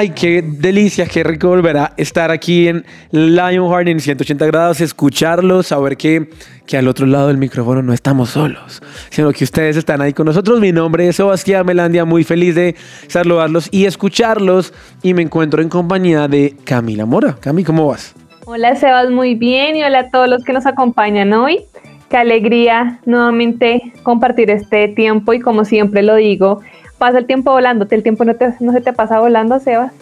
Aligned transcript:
Ay, 0.00 0.12
qué 0.18 0.40
delicia, 0.42 1.04
qué 1.04 1.22
rico 1.22 1.48
volver 1.48 1.76
a 1.76 1.92
estar 1.98 2.30
aquí 2.30 2.68
en 2.68 2.86
Lionheart 3.10 3.86
en 3.86 4.00
180 4.00 4.46
grados, 4.46 4.80
escucharlos, 4.80 5.66
saber 5.66 5.98
que, 5.98 6.30
que 6.66 6.78
al 6.78 6.88
otro 6.88 7.04
lado 7.04 7.28
del 7.28 7.36
micrófono 7.36 7.82
no 7.82 7.92
estamos 7.92 8.30
solos, 8.30 8.80
sino 9.10 9.30
que 9.30 9.44
ustedes 9.44 9.76
están 9.76 10.00
ahí 10.00 10.14
con 10.14 10.24
nosotros. 10.24 10.58
Mi 10.58 10.72
nombre 10.72 11.06
es 11.06 11.16
Sebastián 11.16 11.66
Melandia, 11.66 12.06
muy 12.06 12.24
feliz 12.24 12.54
de 12.54 12.76
saludarlos 13.08 13.68
y 13.70 13.84
escucharlos. 13.84 14.72
Y 15.02 15.12
me 15.12 15.20
encuentro 15.20 15.60
en 15.60 15.68
compañía 15.68 16.28
de 16.28 16.56
Camila 16.64 17.04
Mora. 17.04 17.36
Cami, 17.38 17.62
¿cómo 17.62 17.88
vas? 17.88 18.14
Hola 18.46 18.76
Sebas, 18.76 19.10
muy 19.10 19.34
bien 19.34 19.76
y 19.76 19.82
hola 19.82 19.98
a 19.98 20.10
todos 20.10 20.30
los 20.30 20.44
que 20.44 20.54
nos 20.54 20.64
acompañan 20.64 21.34
hoy. 21.34 21.60
Qué 22.08 22.16
alegría 22.16 23.00
nuevamente 23.04 23.92
compartir 24.02 24.50
este 24.50 24.88
tiempo 24.88 25.34
y 25.34 25.40
como 25.40 25.66
siempre 25.66 26.02
lo 26.02 26.16
digo, 26.16 26.62
pasa 27.00 27.18
el 27.18 27.26
tiempo 27.26 27.50
volando, 27.50 27.86
el 27.90 28.02
tiempo 28.02 28.24
no, 28.24 28.34
no 28.60 28.72
se 28.72 28.80
te 28.82 28.92
pasa 28.92 29.18
volando, 29.18 29.58
Sebas. 29.58 29.92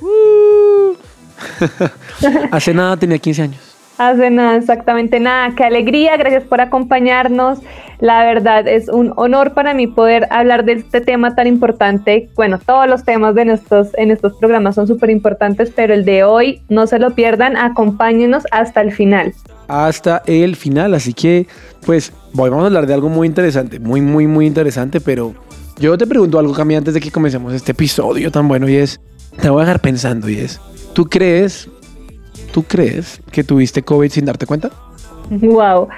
Hace 2.51 2.75
nada 2.75 2.97
tenía 2.97 3.19
15 3.19 3.43
años. 3.43 3.61
Hace 3.99 4.31
nada, 4.31 4.57
exactamente 4.57 5.19
nada. 5.21 5.55
Qué 5.57 5.65
alegría, 5.65 6.17
gracias 6.17 6.43
por 6.45 6.61
acompañarnos. 6.61 7.61
La 8.01 8.25
verdad 8.25 8.67
es 8.67 8.89
un 8.89 9.13
honor 9.17 9.55
para 9.55 9.75
mí 9.75 9.87
poder 9.87 10.27
hablar 10.31 10.65
de 10.65 10.73
este 10.73 11.01
tema 11.01 11.35
tan 11.37 11.47
importante. 11.47 12.29
Bueno, 12.35 12.59
todos 12.65 12.89
los 12.89 13.05
temas 13.05 13.35
de 13.37 13.53
estos, 13.53 13.89
en 13.97 14.11
estos 14.11 14.35
programas 14.35 14.75
son 14.75 14.89
súper 14.89 15.11
importantes, 15.11 15.73
pero 15.75 15.95
el 15.95 16.05
de 16.05 16.25
hoy 16.25 16.62
no 16.69 16.87
se 16.87 16.99
lo 16.99 17.15
pierdan, 17.15 17.57
acompáñenos 17.57 18.45
hasta 18.51 18.81
el 18.81 18.93
final. 18.93 19.35
Hasta 19.69 20.23
el 20.27 20.57
final, 20.57 20.95
así 20.95 21.12
que 21.12 21.47
pues 21.87 22.12
vamos 22.33 22.62
a 22.62 22.67
hablar 22.67 22.87
de 22.87 22.95
algo 22.95 23.09
muy 23.09 23.27
interesante, 23.27 23.79
muy, 23.81 24.01
muy, 24.01 24.27
muy 24.27 24.47
interesante, 24.47 25.01
pero 25.01 25.35
yo 25.79 25.97
te 25.97 26.07
pregunto 26.07 26.39
algo, 26.39 26.53
Cami, 26.53 26.77
antes 26.77 26.95
de 26.95 27.01
que 27.01 27.11
comencemos 27.11 27.53
este 27.53 27.73
episodio 27.73 28.31
tan 28.31 28.48
bueno 28.48 28.69
y 28.69 28.77
es, 28.77 29.01
te 29.41 29.48
voy 29.48 29.62
a 29.62 29.65
dejar 29.65 29.81
pensando 29.81 30.29
y 30.29 30.39
es, 30.39 30.61
¿tú 30.93 31.07
crees, 31.07 31.71
tú 32.53 32.65
crees 32.65 33.21
que 33.31 33.45
tuviste 33.45 33.83
COVID 33.83 34.11
sin 34.11 34.25
darte 34.25 34.47
cuenta? 34.47 34.71
Wow. 35.31 35.89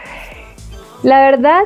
La 1.03 1.23
verdad, 1.23 1.62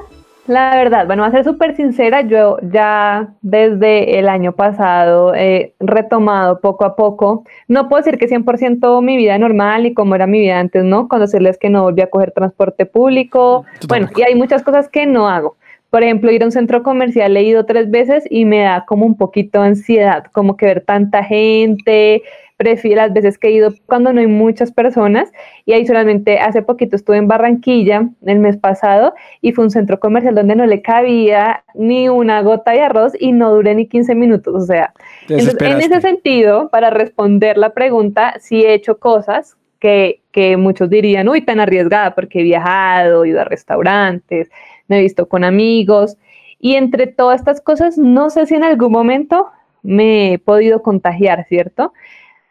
la 0.46 0.76
verdad, 0.76 1.06
bueno, 1.06 1.24
a 1.24 1.30
ser 1.32 1.42
súper 1.42 1.74
sincera, 1.74 2.20
yo 2.20 2.58
ya 2.62 3.34
desde 3.40 4.18
el 4.18 4.28
año 4.28 4.52
pasado 4.52 5.34
he 5.34 5.74
retomado 5.80 6.60
poco 6.60 6.84
a 6.84 6.94
poco. 6.94 7.44
No 7.66 7.88
puedo 7.88 8.02
decir 8.02 8.18
que 8.18 8.28
100% 8.28 9.02
mi 9.02 9.16
vida 9.16 9.36
normal 9.38 9.86
y 9.86 9.94
como 9.94 10.14
era 10.14 10.26
mi 10.26 10.40
vida 10.40 10.60
antes, 10.60 10.84
¿no? 10.84 11.08
Cuando 11.08 11.26
decirles 11.26 11.58
que 11.58 11.70
no 11.70 11.82
volví 11.82 12.02
a 12.02 12.10
coger 12.10 12.30
transporte 12.30 12.86
público. 12.86 13.64
Bueno, 13.88 14.08
y 14.14 14.22
hay 14.22 14.34
muchas 14.34 14.62
cosas 14.62 14.88
que 14.88 15.06
no 15.06 15.28
hago. 15.28 15.56
Por 15.94 16.02
ejemplo, 16.02 16.32
ir 16.32 16.42
a 16.42 16.46
un 16.46 16.50
centro 16.50 16.82
comercial 16.82 17.36
he 17.36 17.44
ido 17.44 17.66
tres 17.66 17.88
veces 17.88 18.24
y 18.28 18.46
me 18.46 18.62
da 18.62 18.84
como 18.84 19.06
un 19.06 19.16
poquito 19.16 19.60
de 19.60 19.68
ansiedad, 19.68 20.24
como 20.32 20.56
que 20.56 20.66
ver 20.66 20.80
tanta 20.80 21.22
gente, 21.22 22.24
prefiero 22.56 23.02
las 23.02 23.12
veces 23.12 23.38
que 23.38 23.46
he 23.46 23.52
ido 23.52 23.72
cuando 23.86 24.12
no 24.12 24.18
hay 24.18 24.26
muchas 24.26 24.72
personas 24.72 25.30
y 25.64 25.72
ahí 25.72 25.86
solamente 25.86 26.40
hace 26.40 26.62
poquito 26.62 26.96
estuve 26.96 27.18
en 27.18 27.28
Barranquilla 27.28 28.08
el 28.26 28.40
mes 28.40 28.56
pasado 28.56 29.14
y 29.40 29.52
fue 29.52 29.62
un 29.62 29.70
centro 29.70 30.00
comercial 30.00 30.34
donde 30.34 30.56
no 30.56 30.66
le 30.66 30.82
cabía 30.82 31.62
ni 31.74 32.08
una 32.08 32.42
gota 32.42 32.72
de 32.72 32.80
arroz 32.80 33.12
y 33.16 33.30
no 33.30 33.54
duré 33.54 33.76
ni 33.76 33.86
15 33.86 34.16
minutos, 34.16 34.52
o 34.52 34.66
sea, 34.66 34.92
en 35.28 35.80
ese 35.80 36.00
sentido, 36.00 36.70
para 36.70 36.90
responder 36.90 37.56
la 37.56 37.72
pregunta, 37.72 38.34
sí 38.40 38.64
he 38.64 38.74
hecho 38.74 38.98
cosas 38.98 39.56
que, 39.78 40.22
que 40.32 40.56
muchos 40.56 40.90
dirían, 40.90 41.28
uy, 41.28 41.42
tan 41.42 41.60
arriesgada 41.60 42.16
porque 42.16 42.40
he 42.40 42.42
viajado, 42.42 43.24
he 43.24 43.28
ido 43.28 43.42
a 43.42 43.44
restaurantes, 43.44 44.50
me 44.88 44.98
he 44.98 45.02
visto 45.02 45.28
con 45.28 45.44
amigos 45.44 46.16
y 46.58 46.76
entre 46.76 47.06
todas 47.06 47.40
estas 47.40 47.60
cosas 47.60 47.98
no 47.98 48.30
sé 48.30 48.46
si 48.46 48.54
en 48.54 48.64
algún 48.64 48.92
momento 48.92 49.48
me 49.82 50.32
he 50.32 50.38
podido 50.38 50.82
contagiar, 50.82 51.44
¿cierto? 51.48 51.92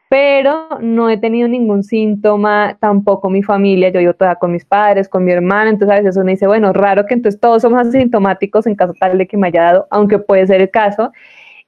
Pero 0.08 0.68
no 0.80 1.10
he 1.10 1.18
tenido 1.18 1.48
ningún 1.48 1.84
síntoma, 1.84 2.78
tampoco 2.80 3.32
mi 3.32 3.42
familia, 3.42 3.90
yo 3.90 4.00
vivo 4.00 4.14
toda 4.14 4.36
con 4.36 4.52
mis 4.52 4.64
padres, 4.64 5.10
con 5.10 5.26
mi 5.26 5.32
hermana, 5.32 5.72
entonces 5.72 5.98
a 5.98 6.02
veces 6.02 6.18
uno 6.18 6.30
dice, 6.30 6.46
bueno, 6.46 6.72
raro 6.72 7.06
que 7.08 7.16
entonces 7.16 7.42
todos 7.42 7.64
somos 7.64 7.88
asintomáticos 7.88 8.68
en 8.68 8.76
caso 8.76 8.94
tal 9.00 9.18
de 9.18 9.26
que 9.28 9.38
me 9.38 9.48
haya 9.48 9.64
dado, 9.64 9.88
aunque 9.90 10.20
puede 10.20 10.46
ser 10.46 10.62
el 10.62 10.70
caso. 10.70 11.12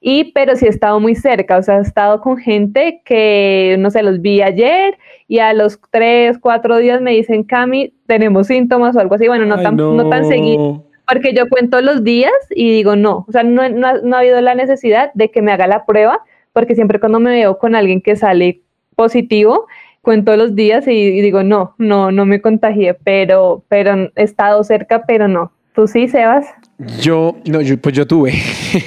Y, 0.08 0.26
pero 0.34 0.56
sí 0.56 0.68
he 0.68 0.70
estado 0.70 1.00
muy 1.00 1.16
cerca, 1.16 1.58
o 1.58 1.64
sea, 1.64 1.80
he 1.80 1.82
estado 1.82 2.22
con 2.22 2.38
gente 2.38 3.02
que, 3.06 3.76
no 3.80 3.90
sé, 3.90 4.04
los 4.04 4.22
vi 4.22 4.40
ayer 4.40 5.00
y 5.28 5.40
a 5.40 5.52
los 5.52 5.80
tres, 5.90 6.38
cuatro 6.38 6.78
días 6.78 7.02
me 7.02 7.10
dicen, 7.10 7.44
Cami, 7.44 7.92
tenemos 8.06 8.46
síntomas 8.46 8.96
o 8.96 9.00
algo 9.00 9.16
así, 9.16 9.28
bueno, 9.28 9.48
no, 9.48 9.60
tan, 9.60 9.76
no. 9.76 10.08
tan 10.08 10.28
seguido, 10.28 10.84
porque 11.08 11.34
yo 11.34 11.50
cuento 11.50 11.82
los 11.82 12.04
días 12.04 12.32
y 12.52 12.70
digo, 12.70 12.96
no, 12.96 13.26
o 13.28 13.32
sea, 13.32 13.42
no, 13.42 13.68
no, 13.68 14.00
no 14.04 14.16
ha 14.16 14.20
habido 14.20 14.40
la 14.42 14.54
necesidad 14.54 15.10
de 15.16 15.32
que 15.32 15.42
me 15.42 15.52
haga 15.52 15.66
la 15.66 15.88
prueba, 15.88 16.20
porque 16.54 16.76
siempre 16.76 17.00
cuando 17.00 17.20
me 17.20 17.32
veo 17.32 17.58
con 17.58 17.74
alguien 17.74 18.00
que 18.00 18.16
sale 18.16 18.62
positivo, 18.96 19.66
cuento 20.04 20.38
los 20.38 20.54
días 20.54 20.88
y, 20.88 20.92
y 20.92 21.22
digo, 21.22 21.42
no, 21.42 21.74
no, 21.80 22.12
no 22.12 22.28
me 22.28 22.42
contagié, 22.42 22.94
pero, 22.94 23.64
pero 23.70 24.12
he 24.16 24.22
estado 24.22 24.64
cerca, 24.64 25.04
pero 25.08 25.28
no. 25.28 25.52
¿Tú 25.74 25.88
sí, 25.88 26.08
Sebas? 26.08 26.46
Yo, 26.78 27.38
no, 27.46 27.62
yo, 27.62 27.80
pues 27.80 27.96
yo 27.96 28.06
tuve, 28.06 28.34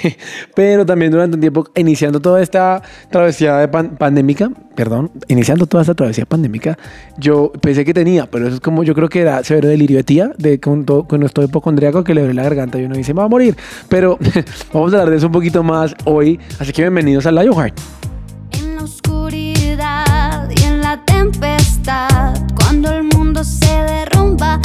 pero 0.54 0.84
también 0.84 1.10
durante 1.10 1.36
un 1.36 1.40
tiempo, 1.40 1.64
iniciando 1.74 2.20
toda 2.20 2.42
esta 2.42 2.82
travesía 3.10 3.56
de 3.56 3.68
pandémica, 3.68 4.50
perdón, 4.74 5.10
iniciando 5.26 5.66
toda 5.66 5.84
esta 5.84 5.94
travesía 5.94 6.26
pandémica, 6.26 6.76
yo 7.16 7.50
pensé 7.62 7.86
que 7.86 7.94
tenía, 7.94 8.26
pero 8.26 8.46
eso 8.46 8.56
es 8.56 8.60
como, 8.60 8.84
yo 8.84 8.94
creo 8.94 9.08
que 9.08 9.20
era 9.20 9.42
severo 9.42 9.68
delirio 9.68 9.96
de 9.96 10.04
tía, 10.04 10.32
de 10.36 10.60
con, 10.60 10.84
todo, 10.84 11.08
con 11.08 11.22
esto 11.22 11.42
hipocondríaco 11.42 12.04
que 12.04 12.12
le 12.12 12.20
duele 12.20 12.34
la 12.34 12.42
garganta 12.42 12.78
y 12.78 12.84
uno 12.84 12.94
dice, 12.94 13.14
me 13.14 13.20
va 13.20 13.24
a 13.24 13.28
morir, 13.28 13.56
pero 13.88 14.18
vamos 14.74 14.92
a 14.92 14.96
hablar 14.98 15.10
de 15.10 15.16
eso 15.16 15.28
un 15.28 15.32
poquito 15.32 15.62
más 15.62 15.94
hoy, 16.04 16.38
así 16.58 16.72
que 16.72 16.82
bienvenidos 16.82 17.24
a 17.24 17.32
Lionheart. 17.32 17.74
En 18.52 18.76
la 18.76 18.82
oscuridad 18.82 20.50
y 20.54 20.62
en 20.62 20.82
la 20.82 21.02
tempestad, 21.06 22.34
cuando 22.54 22.92
el 22.92 23.04
mundo 23.04 23.42
se 23.42 23.66
derrumba, 23.66 24.60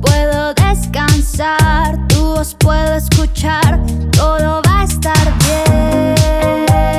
puedo 0.00 0.54
descansar, 0.54 1.98
tu 2.08 2.34
voz 2.34 2.54
puedo 2.54 2.94
escuchar, 2.94 3.78
todo 4.12 4.62
va 4.66 4.80
a 4.80 4.84
estar 4.84 5.32
bien, 5.44 6.96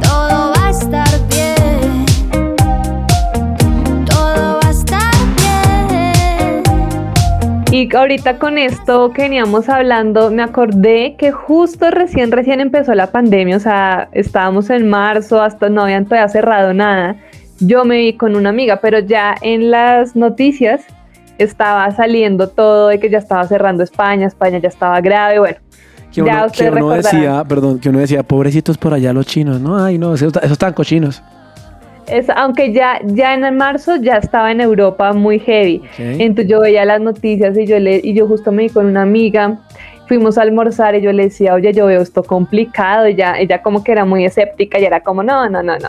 todo 0.00 0.52
va 0.56 0.66
a 0.66 0.70
estar 0.70 1.08
bien, 1.28 2.06
todo 4.06 4.60
va 4.62 4.68
a 4.68 4.70
estar 4.70 5.14
bien. 5.36 6.62
Y 7.72 7.94
ahorita 7.94 8.38
con 8.38 8.56
esto 8.58 9.12
que 9.12 9.22
veníamos 9.22 9.68
hablando, 9.68 10.30
me 10.30 10.42
acordé 10.42 11.16
que 11.18 11.32
justo 11.32 11.90
recién, 11.90 12.32
recién 12.32 12.60
empezó 12.60 12.94
la 12.94 13.10
pandemia, 13.10 13.56
o 13.56 13.60
sea, 13.60 14.08
estábamos 14.12 14.70
en 14.70 14.88
marzo, 14.88 15.42
hasta 15.42 15.68
no 15.68 15.82
habían 15.82 16.06
todavía 16.06 16.28
cerrado 16.28 16.72
nada. 16.72 17.16
Yo 17.60 17.84
me 17.84 17.98
vi 17.98 18.12
con 18.12 18.36
una 18.36 18.50
amiga, 18.50 18.80
pero 18.80 19.00
ya 19.00 19.34
en 19.42 19.72
las 19.72 20.14
noticias 20.14 20.86
estaba 21.38 21.90
saliendo 21.92 22.48
todo 22.48 22.88
de 22.88 22.98
que 22.98 23.08
ya 23.08 23.18
estaba 23.18 23.46
cerrando 23.46 23.82
España, 23.82 24.26
España 24.26 24.58
ya 24.58 24.68
estaba 24.68 25.00
grave, 25.00 25.38
bueno. 25.38 25.56
Que 26.12 26.22
uno, 26.22 26.30
ya 26.30 26.48
que 26.48 26.70
decía, 26.70 27.44
perdón, 27.46 27.78
que 27.78 27.90
uno 27.90 27.98
decía, 27.98 28.22
pobrecitos 28.22 28.78
por 28.78 28.94
allá 28.94 29.12
los 29.12 29.26
chinos, 29.26 29.60
¿no? 29.60 29.82
Ay, 29.82 29.98
no, 29.98 30.14
esos, 30.14 30.34
esos 30.36 30.52
están 30.52 30.72
cochinos. 30.72 31.22
Es, 32.06 32.30
aunque 32.30 32.72
ya, 32.72 33.00
ya 33.04 33.34
en 33.34 33.56
marzo 33.56 33.96
ya 33.96 34.16
estaba 34.16 34.50
en 34.50 34.62
Europa 34.62 35.12
muy 35.12 35.38
heavy. 35.38 35.82
Entonces 35.98 36.50
yo 36.50 36.60
veía 36.60 36.86
las 36.86 37.00
noticias 37.02 37.56
y 37.58 37.66
yo, 37.66 37.78
le, 37.78 38.00
y 38.02 38.14
yo 38.14 38.26
justo 38.26 38.50
me 38.50 38.62
vi 38.64 38.68
con 38.70 38.86
una 38.86 39.02
amiga, 39.02 39.58
fuimos 40.06 40.38
a 40.38 40.42
almorzar 40.42 40.94
y 40.94 41.02
yo 41.02 41.12
le 41.12 41.24
decía, 41.24 41.52
oye, 41.52 41.72
yo 41.74 41.84
veo 41.86 42.00
esto 42.00 42.22
complicado. 42.22 43.04
Ella, 43.04 43.38
ella 43.38 43.60
como 43.60 43.84
que 43.84 43.92
era 43.92 44.06
muy 44.06 44.24
escéptica 44.24 44.78
y 44.80 44.84
era 44.86 45.02
como, 45.02 45.22
no, 45.22 45.50
no, 45.50 45.62
no, 45.62 45.78
no. 45.78 45.88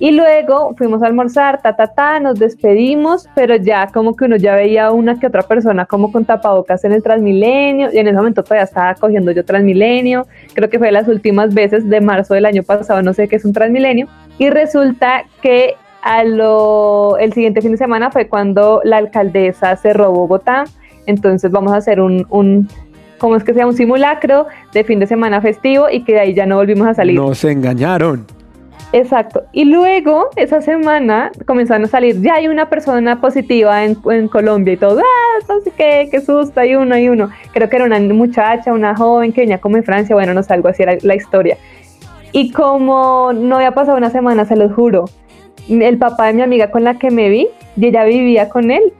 Y 0.00 0.12
luego 0.12 0.74
fuimos 0.76 1.02
a 1.02 1.06
almorzar, 1.06 1.60
ta, 1.60 1.74
ta, 1.74 1.88
ta, 1.88 2.20
nos 2.20 2.38
despedimos, 2.38 3.28
pero 3.34 3.56
ya 3.56 3.88
como 3.88 4.14
que 4.14 4.26
uno 4.26 4.36
ya 4.36 4.54
veía 4.54 4.92
una 4.92 5.18
que 5.18 5.26
otra 5.26 5.42
persona 5.42 5.86
como 5.86 6.12
con 6.12 6.24
tapabocas 6.24 6.84
en 6.84 6.92
el 6.92 7.02
Transmilenio, 7.02 7.90
y 7.92 7.98
en 7.98 8.06
ese 8.06 8.16
momento 8.16 8.44
todavía 8.44 8.64
estaba 8.64 8.94
cogiendo 8.94 9.32
yo 9.32 9.44
Transmilenio, 9.44 10.26
creo 10.54 10.70
que 10.70 10.78
fue 10.78 10.92
las 10.92 11.08
últimas 11.08 11.52
veces 11.52 11.88
de 11.88 12.00
marzo 12.00 12.34
del 12.34 12.46
año 12.46 12.62
pasado, 12.62 13.02
no 13.02 13.12
sé 13.12 13.26
qué 13.26 13.36
es 13.36 13.44
un 13.44 13.52
Transmilenio, 13.52 14.06
y 14.38 14.50
resulta 14.50 15.24
que 15.42 15.74
a 16.02 16.22
lo, 16.22 17.18
el 17.18 17.32
siguiente 17.32 17.60
fin 17.60 17.72
de 17.72 17.78
semana 17.78 18.12
fue 18.12 18.28
cuando 18.28 18.80
la 18.84 18.98
alcaldesa 18.98 19.74
cerró 19.76 20.12
Bogotá, 20.12 20.64
entonces 21.06 21.50
vamos 21.50 21.72
a 21.72 21.76
hacer 21.76 22.00
un, 22.00 22.24
un 22.30 22.68
¿cómo 23.18 23.34
es 23.34 23.42
que 23.42 23.52
sea? 23.52 23.66
Un 23.66 23.74
simulacro 23.74 24.46
de 24.72 24.84
fin 24.84 25.00
de 25.00 25.08
semana 25.08 25.40
festivo 25.40 25.90
y 25.90 26.04
que 26.04 26.12
de 26.12 26.20
ahí 26.20 26.34
ya 26.34 26.46
no 26.46 26.56
volvimos 26.56 26.86
a 26.86 26.94
salir. 26.94 27.16
Nos 27.16 27.42
engañaron. 27.44 28.37
Exacto. 28.92 29.44
Y 29.52 29.64
luego, 29.64 30.30
esa 30.36 30.62
semana, 30.62 31.30
comenzaron 31.46 31.84
a 31.84 31.88
salir, 31.88 32.20
ya 32.22 32.34
hay 32.34 32.48
una 32.48 32.70
persona 32.70 33.20
positiva 33.20 33.84
en, 33.84 33.96
Colombia 34.28 34.74
y 34.74 34.76
todo, 34.76 35.00
ah, 35.00 35.38
entonces 35.40 35.72
qué, 35.76 36.08
qué 36.10 36.20
susto, 36.20 36.60
hay 36.60 36.74
uno, 36.74 36.94
hay 36.94 37.08
uno. 37.08 37.30
Creo 37.52 37.68
que 37.68 37.76
era 37.76 37.84
una 37.84 38.00
muchacha, 38.00 38.72
una 38.72 38.96
joven 38.96 39.32
que 39.32 39.42
venía 39.42 39.58
como 39.58 39.76
en 39.76 39.84
Francia, 39.84 40.14
bueno, 40.14 40.32
no 40.32 40.42
sé, 40.42 40.54
algo 40.54 40.68
así 40.68 40.82
era 40.82 40.96
la 41.02 41.14
historia. 41.14 41.58
Y 42.32 42.52
como 42.52 43.32
no 43.34 43.56
había 43.56 43.72
pasado 43.72 43.98
una 43.98 44.10
semana, 44.10 44.44
se 44.46 44.56
los 44.56 44.72
juro, 44.72 45.06
el 45.68 45.98
papá 45.98 46.26
de 46.26 46.34
mi 46.34 46.42
amiga 46.42 46.70
con 46.70 46.84
la 46.84 46.94
que 46.94 47.10
me 47.10 47.28
vi, 47.28 47.48
y 47.76 47.86
ella 47.86 48.04
vivía 48.04 48.48
con 48.48 48.70
él, 48.70 48.92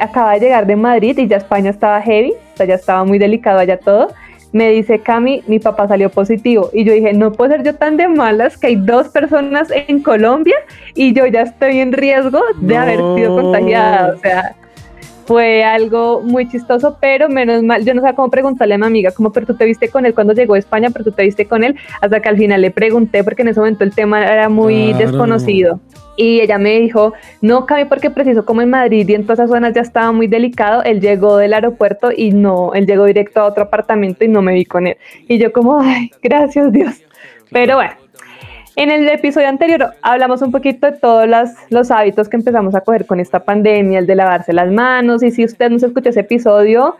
acaba 0.00 0.34
de 0.34 0.40
llegar 0.40 0.66
de 0.66 0.76
Madrid 0.76 1.18
y 1.18 1.26
ya 1.26 1.36
España 1.36 1.70
estaba 1.70 2.00
heavy, 2.00 2.32
o 2.32 2.56
sea, 2.56 2.66
ya 2.66 2.74
estaba 2.76 3.04
muy 3.04 3.18
delicado 3.18 3.58
allá 3.58 3.78
todo 3.78 4.08
me 4.56 4.70
dice, 4.70 5.00
Cami, 5.00 5.42
mi 5.46 5.58
papá 5.58 5.86
salió 5.86 6.08
positivo. 6.08 6.70
Y 6.72 6.84
yo 6.84 6.94
dije, 6.94 7.12
no 7.12 7.30
puedo 7.32 7.52
ser 7.52 7.62
yo 7.62 7.74
tan 7.74 7.98
de 7.98 8.08
malas 8.08 8.56
que 8.56 8.68
hay 8.68 8.76
dos 8.76 9.08
personas 9.08 9.68
en 9.70 10.02
Colombia 10.02 10.56
y 10.94 11.12
yo 11.12 11.26
ya 11.26 11.42
estoy 11.42 11.80
en 11.80 11.92
riesgo 11.92 12.40
de 12.60 12.76
haber 12.76 12.98
sido 13.14 13.36
contagiada. 13.36 14.14
O 14.14 14.18
sea, 14.18 14.56
fue 15.26 15.64
algo 15.64 16.22
muy 16.22 16.48
chistoso, 16.48 16.96
pero 17.00 17.28
menos 17.28 17.62
mal, 17.62 17.84
yo 17.84 17.94
no 17.94 18.02
sé 18.02 18.14
cómo 18.14 18.30
preguntarle 18.30 18.74
a 18.74 18.78
mi 18.78 18.86
amiga, 18.86 19.10
como, 19.10 19.32
pero 19.32 19.46
tú 19.46 19.54
te 19.54 19.64
viste 19.64 19.88
con 19.88 20.06
él 20.06 20.14
cuando 20.14 20.32
llegó 20.32 20.54
a 20.54 20.58
España, 20.58 20.90
pero 20.90 21.04
tú 21.04 21.12
te 21.12 21.24
viste 21.24 21.46
con 21.46 21.64
él, 21.64 21.76
hasta 22.00 22.20
que 22.20 22.28
al 22.28 22.36
final 22.36 22.60
le 22.60 22.70
pregunté, 22.70 23.24
porque 23.24 23.42
en 23.42 23.48
ese 23.48 23.60
momento 23.60 23.84
el 23.84 23.94
tema 23.94 24.24
era 24.24 24.48
muy 24.48 24.92
desconocido. 24.94 25.80
Y 26.16 26.40
ella 26.40 26.56
me 26.56 26.80
dijo, 26.80 27.12
no, 27.42 27.66
Cami, 27.66 27.84
porque 27.84 28.08
preciso 28.08 28.46
como 28.46 28.62
en 28.62 28.70
Madrid 28.70 29.06
y 29.06 29.14
en 29.14 29.24
todas 29.24 29.40
esas 29.40 29.50
zonas 29.50 29.74
ya 29.74 29.82
estaba 29.82 30.12
muy 30.12 30.28
delicado, 30.28 30.82
él 30.82 31.00
llegó 31.00 31.36
del 31.36 31.52
aeropuerto 31.52 32.10
y 32.16 32.30
no, 32.30 32.72
él 32.72 32.86
llegó 32.86 33.04
directo 33.04 33.40
a 33.40 33.44
otro 33.44 33.64
apartamento 33.64 34.24
y 34.24 34.28
no 34.28 34.40
me 34.40 34.54
vi 34.54 34.64
con 34.64 34.86
él. 34.86 34.96
Y 35.28 35.38
yo 35.38 35.52
como, 35.52 35.78
ay, 35.80 36.10
gracias 36.22 36.72
Dios. 36.72 36.94
Pero 37.50 37.76
bueno, 37.76 37.92
en 38.76 38.90
el 38.90 39.08
episodio 39.08 39.48
anterior 39.48 39.94
hablamos 40.02 40.42
un 40.42 40.52
poquito 40.52 40.90
de 40.90 40.98
todos 40.98 41.26
los, 41.70 41.90
hábitos 41.90 42.28
que 42.28 42.36
empezamos 42.36 42.74
a 42.74 42.82
coger 42.82 43.06
con 43.06 43.20
esta 43.20 43.40
pandemia, 43.40 43.98
el 43.98 44.06
de 44.06 44.14
lavarse 44.14 44.52
las 44.52 44.70
manos. 44.70 45.22
Y 45.22 45.30
si 45.30 45.44
usted 45.44 45.70
no 45.70 45.78
se 45.78 45.86
escuchó 45.86 46.10
ese 46.10 46.20
episodio, 46.20 46.96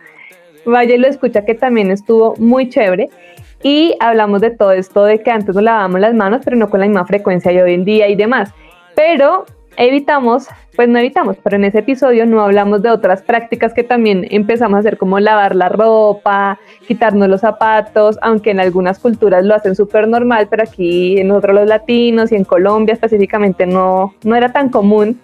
vaya 0.65 0.95
y 0.95 0.97
lo 0.97 1.07
escucha 1.07 1.45
que 1.45 1.53
también 1.53 1.91
estuvo 1.91 2.35
muy 2.37 2.67
chévere. 2.69 3.09
Y 3.61 3.95
hablamos 3.99 4.41
de 4.41 4.49
todo 4.49 4.71
esto 4.71 5.05
de 5.05 5.21
que 5.21 5.29
antes 5.29 5.53
nos 5.53 5.63
lavábamos 5.63 5.99
las 5.99 6.15
manos, 6.15 6.41
pero 6.43 6.57
no 6.57 6.69
con 6.69 6.79
la 6.79 6.87
misma 6.87 7.05
frecuencia 7.05 7.51
de 7.51 7.61
hoy 7.61 7.73
en 7.75 7.85
día 7.85 8.07
y 8.07 8.15
demás. 8.15 8.51
Pero 8.95 9.45
evitamos, 9.77 10.47
pues 10.75 10.89
no 10.89 10.99
evitamos, 10.99 11.37
pero 11.43 11.55
en 11.55 11.65
ese 11.65 11.79
episodio 11.79 12.25
no 12.25 12.41
hablamos 12.41 12.81
de 12.81 12.89
otras 12.89 13.21
prácticas 13.21 13.73
que 13.73 13.83
también 13.83 14.25
empezamos 14.29 14.77
a 14.77 14.79
hacer 14.79 14.97
como 14.97 15.19
lavar 15.19 15.55
la 15.55 15.69
ropa, 15.69 16.59
quitarnos 16.87 17.29
los 17.29 17.41
zapatos, 17.41 18.17
aunque 18.21 18.51
en 18.51 18.59
algunas 18.59 18.99
culturas 18.99 19.45
lo 19.45 19.55
hacen 19.55 19.75
súper 19.75 20.07
normal, 20.07 20.47
pero 20.49 20.63
aquí 20.63 21.19
en 21.19 21.29
nosotros 21.29 21.55
los 21.55 21.67
latinos 21.67 22.31
y 22.31 22.35
en 22.35 22.43
Colombia 22.43 22.93
específicamente 22.93 23.65
no, 23.65 24.13
no 24.23 24.35
era 24.35 24.51
tan 24.51 24.69
común. 24.69 25.19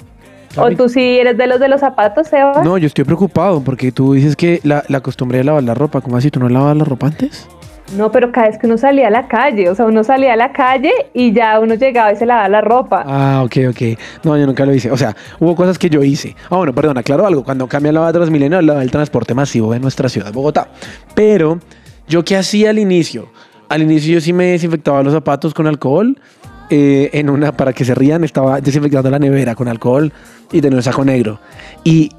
¿O 0.55 0.69
tú 0.69 0.87
sí 0.87 1.17
eres 1.17 1.35
de 1.35 1.47
los 1.47 1.59
de 1.59 1.67
los 1.67 1.79
zapatos, 1.81 2.27
Seba? 2.27 2.63
No, 2.63 2.77
yo 2.77 2.85
estoy 2.85 3.05
preocupado 3.05 3.61
porque 3.63 3.91
tú 3.91 4.13
dices 4.13 4.35
que 4.35 4.59
la, 4.63 4.83
la 4.87 5.01
costumbre 5.01 5.39
de 5.39 5.45
lavar 5.45 5.63
la 5.63 5.73
ropa, 5.73 6.01
¿cómo 6.01 6.15
así? 6.15 6.29
¿Tú 6.29 6.39
no 6.39 6.47
lavas 6.47 6.77
la 6.77 6.85
ropa 6.85 7.07
antes? 7.07 7.47
No, 7.91 8.11
pero 8.11 8.31
cada 8.31 8.47
vez 8.47 8.57
que 8.57 8.65
uno 8.65 8.77
salía 8.77 9.07
a 9.07 9.11
la 9.11 9.27
calle, 9.27 9.69
o 9.69 9.75
sea, 9.75 9.85
uno 9.85 10.03
salía 10.03 10.33
a 10.33 10.35
la 10.35 10.51
calle 10.51 10.91
y 11.13 11.31
ya 11.31 11.59
uno 11.59 11.75
llegaba 11.75 12.11
y 12.11 12.15
se 12.15 12.25
lavaba 12.25 12.49
la 12.49 12.61
ropa. 12.61 13.03
Ah, 13.05 13.43
ok, 13.45 13.57
ok. 13.69 13.81
No, 14.23 14.37
yo 14.37 14.47
nunca 14.47 14.65
lo 14.65 14.73
hice. 14.73 14.89
O 14.89 14.97
sea, 14.97 15.15
hubo 15.39 15.55
cosas 15.55 15.77
que 15.77 15.89
yo 15.89 16.01
hice. 16.03 16.35
Ah, 16.49 16.57
bueno, 16.57 16.73
perdón, 16.73 16.97
aclaro 16.97 17.27
algo. 17.27 17.43
Cuando 17.43 17.67
cambia 17.67 17.91
la 17.91 18.11
milenios, 18.31 18.63
la 18.63 18.75
del 18.75 18.89
transporte 18.89 19.33
masivo 19.33 19.73
de 19.73 19.79
nuestra 19.79 20.09
ciudad, 20.09 20.31
Bogotá. 20.33 20.69
Pero, 21.13 21.59
¿yo 22.07 22.23
qué 22.23 22.37
hacía 22.37 22.71
al 22.71 22.79
inicio? 22.79 23.27
Al 23.69 23.83
inicio 23.83 24.13
yo 24.13 24.21
sí 24.21 24.33
me 24.33 24.45
desinfectaba 24.45 25.03
los 25.03 25.13
zapatos 25.13 25.53
con 25.53 25.67
alcohol. 25.67 26.17
Eh, 26.69 27.09
en 27.13 27.29
una, 27.29 27.51
para 27.51 27.73
que 27.73 27.85
se 27.85 27.93
rían, 27.93 28.23
estaba 28.23 28.59
desinfectando 28.59 29.09
la 29.11 29.19
nevera 29.19 29.53
con 29.53 29.67
alcohol 29.67 30.11
y 30.51 30.61
tenía 30.61 30.77
un 30.77 30.83
saco 30.83 31.05
negro. 31.05 31.39
Y 31.83 32.09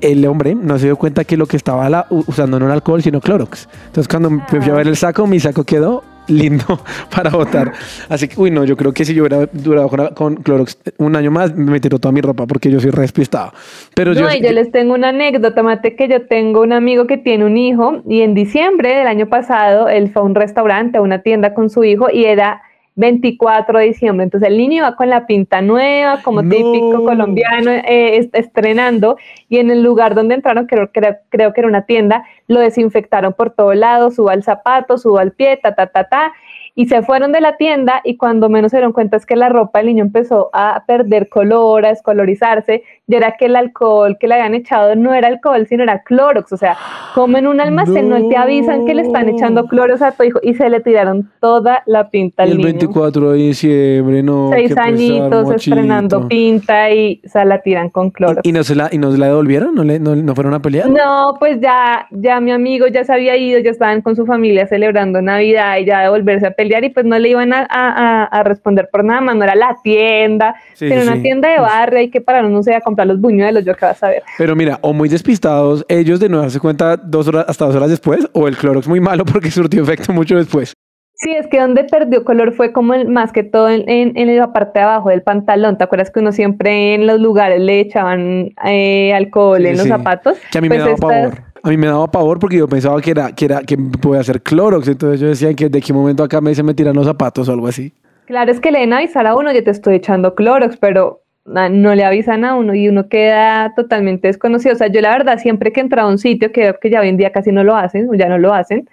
el 0.00 0.26
hombre 0.26 0.54
no 0.54 0.78
se 0.78 0.86
dio 0.86 0.96
cuenta 0.96 1.24
que 1.24 1.36
lo 1.36 1.46
que 1.46 1.56
estaba 1.56 2.06
usando 2.10 2.58
no 2.58 2.66
era 2.66 2.74
alcohol, 2.74 3.02
sino 3.02 3.20
Clorox. 3.20 3.68
Entonces, 3.86 4.08
cuando 4.08 4.30
me 4.30 4.42
fui 4.46 4.70
a 4.70 4.74
ver 4.74 4.86
el 4.86 4.96
saco, 4.96 5.26
mi 5.26 5.40
saco 5.40 5.64
quedó 5.64 6.02
lindo 6.28 6.80
para 7.14 7.30
botar. 7.30 7.72
Así 8.08 8.28
que, 8.28 8.40
uy, 8.40 8.50
no, 8.50 8.64
yo 8.64 8.76
creo 8.76 8.92
que 8.92 9.04
si 9.04 9.14
yo 9.14 9.22
hubiera 9.24 9.46
durado 9.52 9.88
con, 10.14 10.36
Clorox 10.36 10.78
un 10.98 11.16
año 11.16 11.30
más, 11.30 11.54
me 11.54 11.80
tiró 11.80 11.98
toda 11.98 12.12
mi 12.12 12.20
ropa 12.20 12.46
porque 12.46 12.70
yo 12.70 12.80
soy 12.80 12.90
respistado. 12.90 13.52
Pero 13.94 14.14
no, 14.14 14.20
yo, 14.20 14.30
y 14.30 14.42
yo 14.42 14.52
les 14.52 14.70
tengo 14.70 14.94
una 14.94 15.10
anécdota, 15.10 15.62
mate, 15.62 15.96
que 15.96 16.08
yo 16.08 16.26
tengo 16.26 16.62
un 16.62 16.72
amigo 16.72 17.06
que 17.06 17.16
tiene 17.16 17.44
un 17.44 17.56
hijo 17.56 18.02
y 18.08 18.22
en 18.22 18.34
diciembre 18.34 18.94
del 18.94 19.06
año 19.06 19.26
pasado 19.28 19.88
él 19.88 20.10
fue 20.12 20.22
a 20.22 20.24
un 20.24 20.34
restaurante, 20.34 20.98
a 20.98 21.02
una 21.02 21.22
tienda 21.22 21.54
con 21.54 21.70
su 21.70 21.84
hijo 21.84 22.08
y 22.12 22.24
era 22.24 22.62
24 22.96 23.78
de 23.78 23.84
diciembre. 23.84 24.24
Entonces 24.24 24.48
el 24.48 24.58
niño 24.58 24.78
iba 24.78 24.96
con 24.96 25.08
la 25.08 25.26
pinta 25.26 25.60
nueva, 25.62 26.22
como 26.22 26.42
típico 26.42 27.04
colombiano, 27.04 27.70
eh, 27.70 28.28
estrenando, 28.32 29.18
y 29.48 29.58
en 29.58 29.70
el 29.70 29.82
lugar 29.82 30.14
donde 30.14 30.34
entraron, 30.34 30.66
creo, 30.66 30.90
creo, 30.90 31.16
creo, 31.28 31.52
que 31.52 31.60
era 31.60 31.68
una 31.68 31.84
tienda, 31.84 32.24
lo 32.48 32.60
desinfectaron 32.60 33.34
por 33.34 33.50
todos 33.50 33.76
lados, 33.76 34.16
suba 34.16 34.34
el 34.34 34.42
zapato, 34.42 34.98
suba 34.98 35.22
el 35.22 35.32
pie, 35.32 35.58
ta, 35.58 35.74
ta, 35.74 35.86
ta, 35.86 36.08
ta, 36.08 36.32
y 36.74 36.86
se 36.86 37.02
fueron 37.02 37.32
de 37.32 37.40
la 37.40 37.56
tienda 37.56 38.00
y 38.02 38.16
cuando 38.16 38.48
menos 38.48 38.70
se 38.70 38.78
dieron 38.78 38.92
cuenta 38.92 39.16
es 39.16 39.26
que 39.26 39.36
la 39.36 39.48
ropa 39.48 39.78
del 39.78 39.88
niño 39.88 40.04
empezó 40.04 40.50
a 40.52 40.84
perder 40.86 41.28
color, 41.28 41.86
a 41.86 41.90
descolorizarse, 41.90 42.82
y 43.08 43.14
era 43.14 43.36
que 43.38 43.46
el 43.46 43.54
alcohol 43.54 44.16
que 44.18 44.26
le 44.26 44.34
habían 44.34 44.54
echado 44.54 44.96
no 44.96 45.14
era 45.14 45.28
alcohol, 45.28 45.64
sino 45.68 45.84
era 45.84 46.02
clorox, 46.02 46.52
o 46.52 46.56
sea, 46.56 46.76
como 47.14 47.38
en 47.38 47.46
un 47.46 47.60
almacén 47.60 48.08
no, 48.08 48.28
te 48.28 48.36
avisan 48.36 48.84
que 48.84 48.94
le 48.94 49.02
están 49.02 49.28
echando 49.28 49.66
clorox 49.66 50.02
a 50.02 50.10
tu 50.10 50.24
hijo 50.24 50.40
y 50.42 50.54
se 50.54 50.68
le 50.68 50.80
tiraron 50.80 51.30
toda 51.40 51.82
la 51.86 52.10
pinta 52.10 52.42
al 52.42 52.50
el 52.50 52.56
niño. 52.56 52.68
El 52.68 52.74
24 52.74 53.30
de 53.32 53.38
diciembre, 53.38 54.22
no. 54.24 54.50
Seis 54.52 54.76
añitos 54.76 55.52
estrenando 55.52 56.26
pinta 56.26 56.90
y 56.90 57.20
se 57.24 57.44
la 57.44 57.62
tiran 57.62 57.90
con 57.90 58.10
clorox. 58.10 58.40
¿Y, 58.42 58.50
no, 58.50 58.64
se 58.64 58.74
la, 58.74 58.88
¿Y 58.90 58.98
no 58.98 59.10
la 59.10 59.26
devolvieron? 59.26 59.74
¿No, 59.74 59.84
le, 59.84 60.00
no, 60.00 60.34
fueron 60.34 60.54
a 60.54 60.60
pelear? 60.60 60.90
No, 60.90 61.36
pues 61.38 61.60
ya, 61.60 62.08
ya 62.10 62.40
mi 62.40 62.50
amigo 62.50 62.88
ya 62.88 63.04
se 63.04 63.12
había 63.12 63.36
ido, 63.36 63.60
ya 63.60 63.70
estaban 63.70 64.02
con 64.02 64.16
su 64.16 64.26
familia 64.26 64.66
celebrando 64.66 65.22
Navidad 65.22 65.78
y 65.78 65.84
ya 65.84 66.00
devolverse 66.00 66.48
a 66.48 66.50
pelear 66.50 66.82
y 66.82 66.90
pues 66.90 67.06
no 67.06 67.16
le 67.18 67.28
iban 67.28 67.52
a, 67.52 67.66
a, 67.70 68.24
a 68.24 68.42
responder 68.42 68.88
por 68.90 69.04
nada 69.04 69.20
más, 69.20 69.36
no 69.36 69.44
era 69.44 69.54
la 69.54 69.76
tienda, 69.84 70.56
sí, 70.74 70.88
sino 70.88 71.02
una 71.02 71.22
tienda 71.22 71.48
de 71.50 71.60
barrio 71.60 72.00
y 72.00 72.10
que 72.10 72.20
para 72.20 72.42
no 72.42 72.62
se 72.62 72.74
a 72.74 72.80
comprar 72.80 72.95
los 73.04 73.20
buñuelos, 73.20 73.64
yo 73.64 73.74
que 73.74 73.84
vas 73.84 74.02
a 74.02 74.08
ver. 74.08 74.22
Pero 74.38 74.56
mira, 74.56 74.78
o 74.82 74.92
muy 74.92 75.08
despistados 75.08 75.84
ellos 75.88 76.20
de 76.20 76.28
no 76.28 76.40
darse 76.40 76.60
cuenta 76.60 76.96
dos 76.96 77.28
horas, 77.28 77.46
hasta 77.48 77.66
dos 77.66 77.76
horas 77.76 77.90
después, 77.90 78.28
o 78.32 78.48
el 78.48 78.56
Clorox 78.56 78.88
muy 78.88 79.00
malo 79.00 79.24
porque 79.24 79.50
surtió 79.52 79.82
efecto 79.82 80.12
mucho 80.12 80.36
después. 80.36 80.72
Sí, 81.18 81.32
es 81.32 81.46
que 81.46 81.58
donde 81.58 81.84
perdió 81.84 82.24
color 82.24 82.52
fue 82.52 82.72
como 82.72 82.92
el, 82.92 83.08
más 83.08 83.32
que 83.32 83.42
todo 83.42 83.70
en, 83.70 83.84
en, 83.88 84.36
la 84.36 84.52
parte 84.52 84.80
de 84.80 84.84
abajo 84.84 85.08
del 85.08 85.22
pantalón. 85.22 85.78
¿Te 85.78 85.84
acuerdas 85.84 86.10
que 86.10 86.20
uno 86.20 86.30
siempre 86.30 86.94
en 86.94 87.06
los 87.06 87.20
lugares 87.20 87.58
le 87.58 87.80
echaban 87.80 88.50
eh, 88.66 89.14
alcohol 89.14 89.64
en 89.64 89.78
los 89.78 89.88
zapatos? 89.88 90.36
Que 90.52 90.58
a 90.58 90.60
mí 90.60 90.68
me 90.68 90.76
pues 90.76 90.84
daba 90.84 90.96
pavor. 90.96 91.42
A 91.62 91.68
mí 91.70 91.76
me 91.78 91.86
daba 91.86 92.06
pavor 92.10 92.38
porque 92.38 92.58
yo 92.58 92.68
pensaba 92.68 93.00
que 93.00 93.12
era 93.12 93.32
que 93.32 93.46
era 93.46 93.62
que 93.62 93.78
podía 93.78 94.22
ser 94.24 94.42
Clorox. 94.42 94.88
Entonces 94.88 95.18
yo 95.18 95.28
decía 95.28 95.54
que 95.54 95.70
de 95.70 95.80
qué 95.80 95.94
momento 95.94 96.22
acá 96.22 96.42
me 96.42 96.54
se 96.54 96.62
me 96.62 96.74
tiran 96.74 96.94
los 96.94 97.06
zapatos 97.06 97.48
o 97.48 97.52
algo 97.52 97.66
así. 97.66 97.94
Claro, 98.26 98.50
es 98.50 98.60
que 98.60 98.70
le 98.70 98.80
deben 98.80 98.92
avisar 98.92 99.26
a 99.26 99.34
uno, 99.36 99.52
yo 99.52 99.64
te 99.64 99.70
estoy 99.70 99.94
echando 99.94 100.34
Clorox, 100.34 100.76
pero 100.76 101.22
no 101.46 101.94
le 101.94 102.04
avisan 102.04 102.44
a 102.44 102.56
uno 102.56 102.74
y 102.74 102.88
uno 102.88 103.08
queda 103.08 103.72
totalmente 103.74 104.28
desconocido. 104.28 104.74
O 104.74 104.76
sea, 104.76 104.88
yo 104.88 105.00
la 105.00 105.10
verdad 105.10 105.38
siempre 105.38 105.72
que 105.72 105.80
entraba 105.80 106.08
a 106.08 106.12
un 106.12 106.18
sitio, 106.18 106.52
creo 106.52 106.78
que 106.80 106.90
ya 106.90 107.00
hoy 107.00 107.08
en 107.08 107.16
día 107.16 107.30
casi 107.30 107.52
no 107.52 107.64
lo 107.64 107.76
hacen, 107.76 108.08
o 108.08 108.14
ya 108.14 108.28
no 108.28 108.38
lo 108.38 108.52
hacen, 108.52 108.88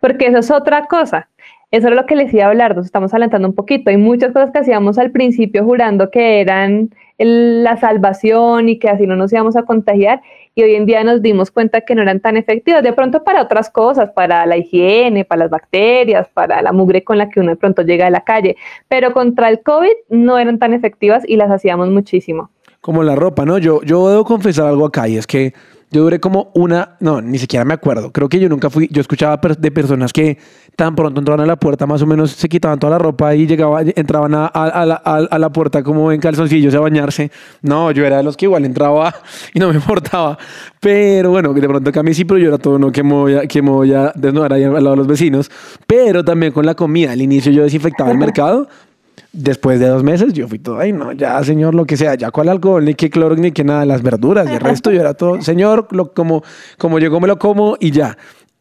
porque 0.00 0.26
eso 0.26 0.38
es 0.38 0.50
otra 0.50 0.86
cosa. 0.86 1.28
Eso 1.72 1.88
es 1.88 1.94
lo 1.94 2.06
que 2.06 2.14
les 2.14 2.32
iba 2.32 2.44
a 2.44 2.48
hablar, 2.48 2.76
nos 2.76 2.86
estamos 2.86 3.12
alentando 3.12 3.48
un 3.48 3.54
poquito. 3.54 3.90
Hay 3.90 3.96
muchas 3.96 4.32
cosas 4.32 4.52
que 4.52 4.60
hacíamos 4.60 4.98
al 4.98 5.10
principio 5.10 5.64
jurando 5.64 6.10
que 6.10 6.40
eran 6.40 6.90
la 7.18 7.76
salvación 7.76 8.68
y 8.68 8.78
que 8.78 8.88
así 8.88 9.06
no 9.06 9.16
nos 9.16 9.32
íbamos 9.32 9.56
a 9.56 9.64
contagiar 9.64 10.20
y 10.54 10.62
hoy 10.62 10.74
en 10.74 10.86
día 10.86 11.02
nos 11.02 11.22
dimos 11.22 11.50
cuenta 11.50 11.80
que 11.80 11.94
no 11.94 12.02
eran 12.02 12.20
tan 12.20 12.36
efectivas, 12.36 12.82
de 12.82 12.92
pronto 12.92 13.24
para 13.24 13.42
otras 13.42 13.68
cosas, 13.68 14.10
para 14.10 14.46
la 14.46 14.56
higiene, 14.56 15.24
para 15.24 15.40
las 15.40 15.50
bacterias, 15.50 16.28
para 16.32 16.62
la 16.62 16.72
mugre 16.72 17.04
con 17.04 17.18
la 17.18 17.28
que 17.28 17.40
uno 17.40 17.50
de 17.50 17.56
pronto 17.56 17.82
llega 17.82 18.06
a 18.06 18.10
la 18.10 18.22
calle, 18.22 18.56
pero 18.88 19.12
contra 19.12 19.48
el 19.48 19.60
COVID 19.60 19.92
no 20.08 20.38
eran 20.38 20.58
tan 20.58 20.72
efectivas 20.72 21.24
y 21.26 21.36
las 21.36 21.50
hacíamos 21.50 21.88
muchísimo. 21.88 22.50
Como 22.80 23.02
la 23.02 23.16
ropa, 23.16 23.44
¿no? 23.44 23.58
Yo, 23.58 23.82
yo 23.82 24.08
debo 24.08 24.24
confesar 24.24 24.66
algo 24.66 24.86
acá 24.86 25.08
y 25.08 25.16
es 25.16 25.26
que 25.26 25.52
yo 25.90 26.02
duré 26.02 26.18
como 26.18 26.50
una, 26.54 26.96
no, 27.00 27.22
ni 27.22 27.38
siquiera 27.38 27.64
me 27.64 27.74
acuerdo. 27.74 28.12
Creo 28.12 28.28
que 28.28 28.40
yo 28.40 28.48
nunca 28.48 28.70
fui, 28.70 28.88
yo 28.90 29.00
escuchaba 29.00 29.40
de 29.58 29.70
personas 29.70 30.12
que 30.12 30.36
tan 30.74 30.94
pronto 30.94 31.20
entraban 31.20 31.40
a 31.40 31.46
la 31.46 31.56
puerta, 31.56 31.86
más 31.86 32.02
o 32.02 32.06
menos 32.06 32.32
se 32.32 32.48
quitaban 32.48 32.78
toda 32.78 32.90
la 32.90 32.98
ropa 32.98 33.34
y 33.34 33.46
llegaban, 33.46 33.92
entraban 33.94 34.34
a, 34.34 34.46
a, 34.46 34.84
la, 34.84 34.94
a, 34.94 35.38
la, 35.38 35.50
puerta 35.50 35.82
como 35.82 36.10
en 36.12 36.20
calzoncillos 36.20 36.74
a 36.74 36.80
bañarse. 36.80 37.30
No, 37.62 37.92
yo 37.92 38.04
era 38.04 38.18
de 38.18 38.24
los 38.24 38.36
que 38.36 38.46
igual 38.46 38.64
entraba 38.64 39.14
y 39.54 39.60
no 39.60 39.68
me 39.68 39.76
importaba. 39.76 40.36
Pero 40.80 41.30
bueno, 41.30 41.54
de 41.54 41.68
pronto 41.68 41.92
que 41.92 42.00
a 42.00 42.14
sí, 42.14 42.24
pero 42.24 42.38
yo 42.38 42.48
era 42.48 42.58
todo 42.58 42.78
no 42.78 42.90
que 42.90 43.02
me 43.02 43.12
voy 43.12 43.34
a, 43.34 43.46
que 43.46 43.62
me 43.62 43.70
voy 43.70 43.94
a 43.94 44.12
desnudar 44.14 44.52
ahí 44.52 44.64
al 44.64 44.72
lado 44.72 44.90
de 44.90 44.96
los 44.96 45.06
vecinos. 45.06 45.50
Pero 45.86 46.24
también 46.24 46.52
con 46.52 46.66
la 46.66 46.74
comida. 46.74 47.12
Al 47.12 47.22
inicio 47.22 47.52
yo 47.52 47.62
desinfectaba 47.62 48.10
el 48.10 48.18
mercado 48.18 48.68
Después 49.36 49.78
de 49.80 49.86
dos 49.86 50.02
meses, 50.02 50.32
yo 50.32 50.48
fui 50.48 50.58
todo, 50.58 50.78
ay, 50.78 50.92
no, 50.92 51.12
ya, 51.12 51.42
señor, 51.44 51.74
lo 51.74 51.84
que 51.84 51.98
sea, 51.98 52.14
ya 52.14 52.30
cuál 52.30 52.48
alcohol, 52.48 52.84
ni 52.84 52.94
qué 52.94 53.10
cloro, 53.10 53.36
ni 53.36 53.52
qué 53.52 53.64
nada, 53.64 53.84
las 53.84 54.02
verduras, 54.02 54.48
y 54.50 54.54
el 54.54 54.60
resto 54.60 54.90
yo 54.90 55.00
era 55.00 55.12
todo, 55.12 55.42
señor, 55.42 55.88
lo, 55.90 56.14
como, 56.14 56.42
como 56.78 56.98
llegó 56.98 57.20
me 57.20 57.28
lo 57.28 57.38
como 57.38 57.76
y 57.78 57.90
ya. 57.90 58.16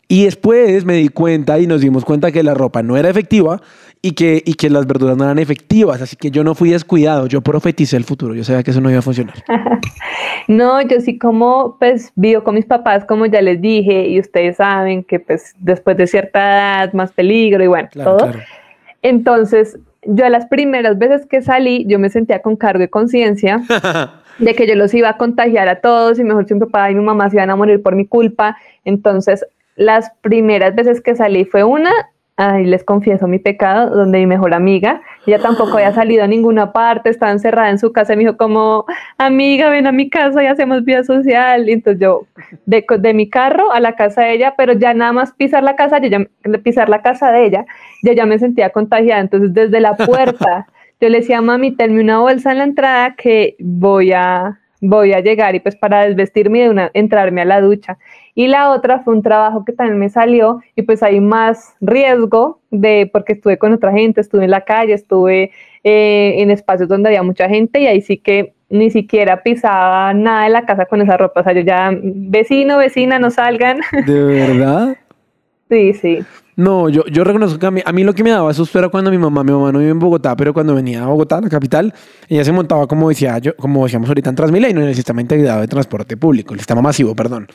Y 0.08 0.25
después 0.25 0.86
me 0.86 0.94
di 0.96 1.08
cuenta 1.08 1.58
y 1.60 1.65
nos 1.65 1.82
dimos 1.82 2.05
cuenta 2.05 2.32
que 2.32 2.44
la 2.44 2.53
ropa 2.53 2.84
no 2.84 2.96
era 2.96 3.10
efectiva 3.10 3.60
y 4.03 4.12
que, 4.12 4.44
y 4.46 4.53
que 4.53 4.70
las 4.70 4.86
verduras 4.86 5.17
no 5.17 5.24
eran 5.24 5.39
efectivas. 5.39 6.00
Así 6.00 6.15
que 6.15 6.29
yo 6.29 6.44
no 6.44 6.53
fui 6.53 6.70
descuidado, 6.70 7.25
yo 7.25 7.41
profeticé 7.41 7.98
el 7.98 8.03
futuro. 8.03 8.36
Yo 8.36 8.44
sabía 8.44 8.62
que 8.62 8.70
eso 8.70 8.82
no 8.82 8.91
iba 8.91 9.00
a 9.00 9.01
funcionar. 9.01 9.36
no, 10.48 10.79
yo 10.84 11.01
sí 11.01 11.17
como 11.17 11.77
pues 11.79 12.12
vivo 12.15 12.44
con 12.44 12.53
mis 12.53 12.65
papás, 12.65 13.03
como 13.05 13.25
ya 13.25 13.41
les 13.41 13.60
dije, 13.60 14.08
y 14.08 14.20
ustedes 14.20 14.58
saben 14.58 15.03
que 15.03 15.20
pues 15.20 15.55
después 15.58 15.98
de 15.98 16.05
cierta 16.05 16.39
edad, 16.84 16.94
más 16.94 17.12
peligro 17.12 17.63
y 17.63 17.67
bueno, 17.67 17.89
todo. 17.91 18.32
Entonces, 19.01 19.79
yo 20.05 20.25
a 20.25 20.29
las 20.29 20.45
primeras 20.47 20.97
veces 20.97 21.25
que 21.25 21.41
salí, 21.41 21.85
yo 21.88 22.00
me 22.00 22.09
sentía 22.09 22.41
con 22.41 22.55
cargo 22.55 22.79
de 22.79 22.89
conciencia. 22.89 23.62
de 24.39 24.53
que 24.53 24.67
yo 24.67 24.75
los 24.75 24.93
iba 24.93 25.09
a 25.09 25.17
contagiar 25.17 25.69
a 25.69 25.79
todos 25.79 26.19
y 26.19 26.24
mejor 26.24 26.45
si 26.45 26.53
mi 26.53 26.59
papá 26.59 26.91
y 26.91 26.95
mi 26.95 27.03
mamá 27.03 27.29
se 27.29 27.38
iban 27.38 27.50
a 27.50 27.55
morir 27.55 27.81
por 27.81 27.95
mi 27.95 28.05
culpa. 28.05 28.57
Entonces, 28.83 29.45
las 29.75 30.12
primeras 30.21 30.75
veces 30.75 31.01
que 31.01 31.15
salí 31.15 31.45
fue 31.45 31.63
una, 31.63 31.91
ahí 32.38 32.65
les 32.65 32.83
confieso 32.83 33.27
mi 33.27 33.39
pecado, 33.39 33.95
donde 33.95 34.19
mi 34.19 34.25
mejor 34.25 34.53
amiga, 34.53 35.01
ella 35.27 35.39
tampoco 35.39 35.74
había 35.77 35.94
salido 35.94 36.24
a 36.24 36.27
ninguna 36.27 36.72
parte, 36.72 37.10
estaba 37.10 37.32
encerrada 37.32 37.70
en 37.70 37.79
su 37.79 37.91
casa 37.91 38.13
y 38.13 38.17
me 38.17 38.24
dijo 38.24 38.38
como, 38.38 38.86
amiga, 39.17 39.70
ven 39.70 39.88
a 39.88 39.91
mi 39.91 40.10
casa 40.10 40.44
y 40.44 40.48
hacemos 40.48 40.84
vida 40.84 41.03
social. 41.03 41.67
Y 41.67 41.74
entonces 41.74 42.01
yo, 42.01 42.27
de, 42.65 42.86
de, 43.00 43.13
mi 43.13 43.29
carro 43.29 43.72
a 43.72 43.79
la 43.79 43.96
casa 43.96 44.22
de 44.22 44.34
ella, 44.34 44.53
pero 44.58 44.74
ya 44.74 44.94
nada 44.94 45.13
más 45.13 45.34
pisar 45.34 45.63
la 45.63 45.75
casa, 45.75 46.00
yo 46.00 46.10
ya, 46.10 46.20
pisar 46.60 46.89
la 46.89 47.01
casa 47.01 47.32
de 47.32 47.46
ella, 47.46 47.65
yo 48.03 48.13
ya 48.13 48.25
me 48.25 48.39
sentía 48.39 48.70
contagiada. 48.70 49.22
Entonces 49.22 49.53
desde 49.53 49.79
la 49.79 49.96
puerta, 49.96 50.67
yo 51.01 51.10
le 51.10 51.20
decía, 51.20 51.41
mami, 51.41 51.72
tenme 51.72 52.01
una 52.01 52.20
bolsa 52.20 52.51
en 52.51 52.58
la 52.60 52.63
entrada 52.65 53.15
que 53.15 53.55
voy 53.60 54.12
a, 54.13 54.60
voy 54.82 55.13
a 55.13 55.22
llegar 55.22 55.55
y 55.55 55.60
pues 55.60 55.75
para 55.75 56.05
desvestirme 56.05 56.62
de 56.62 56.70
una, 56.70 56.91
entrarme 56.94 57.41
a 57.41 57.46
la 57.46 57.62
ducha. 57.62 57.98
Y 58.37 58.47
la 58.47 58.71
otra 58.71 58.99
fue 58.99 59.13
un 59.13 59.21
trabajo 59.21 59.63
que 59.63 59.71
también 59.71 59.97
me 59.97 60.09
salió 60.09 60.59
y 60.75 60.81
pues 60.81 61.01
hay 61.01 61.21
más 61.21 61.73
riesgo 61.79 62.59
de, 62.69 63.09
porque 63.11 63.33
estuve 63.33 63.57
con 63.57 63.71
otra 63.71 63.93
gente, 63.93 64.19
estuve 64.19 64.43
en 64.43 64.51
la 64.51 64.61
calle, 64.61 64.93
estuve 64.93 65.51
eh, 65.85 66.35
en 66.37 66.51
espacios 66.51 66.89
donde 66.89 67.07
había 67.07 67.23
mucha 67.23 67.47
gente 67.47 67.79
y 67.79 67.87
ahí 67.87 68.01
sí 68.01 68.17
que 68.17 68.53
ni 68.69 68.91
siquiera 68.91 69.41
pisaba 69.41 70.13
nada 70.13 70.43
de 70.43 70.49
la 70.49 70.65
casa 70.65 70.85
con 70.85 71.01
esa 71.01 71.15
ropa. 71.15 71.39
O 71.39 71.43
sea, 71.43 71.53
yo 71.53 71.61
ya, 71.61 71.91
vecino, 71.93 72.77
vecina, 72.77 73.19
no 73.19 73.31
salgan. 73.31 73.79
¿De 74.05 74.21
verdad? 74.21 74.97
sí, 75.69 75.93
sí. 75.93 76.19
No, 76.57 76.87
yo, 76.87 77.05
yo 77.07 77.25
reconozco 77.25 77.59
que 77.59 77.65
a 77.65 77.71
mí, 77.71 77.81
a 77.83 77.91
mí, 77.91 78.03
lo 78.03 78.13
que 78.13 78.23
me 78.23 78.29
daba 78.29 78.53
susto 78.53 78.79
era 78.79 78.87
cuando 78.87 79.11
mi 79.11 79.17
mamá, 79.17 79.43
mi 79.43 79.51
mamá 79.51 79.73
no 79.73 79.79
vive 79.79 79.91
en 79.91 79.99
Bogotá, 79.99 80.35
pero 80.37 80.53
cuando 80.53 80.73
venía 80.73 81.03
a 81.03 81.07
Bogotá, 81.07 81.41
la 81.41 81.49
capital, 81.49 81.93
ella 82.29 82.45
se 82.45 82.53
montaba, 82.53 82.87
como 82.87 83.09
decía 83.09 83.37
yo, 83.39 83.55
como 83.57 83.83
decíamos 83.83 84.07
ahorita 84.07 84.29
en 84.29 84.35
Transmilenio, 84.37 84.81
en 84.81 84.87
el 84.87 84.95
sistema 84.95 85.19
integrado 85.19 85.61
de 85.61 85.67
transporte 85.67 86.15
público, 86.15 86.53
el 86.53 86.61
sistema 86.61 86.81
masivo, 86.81 87.13
perdón. 87.13 87.47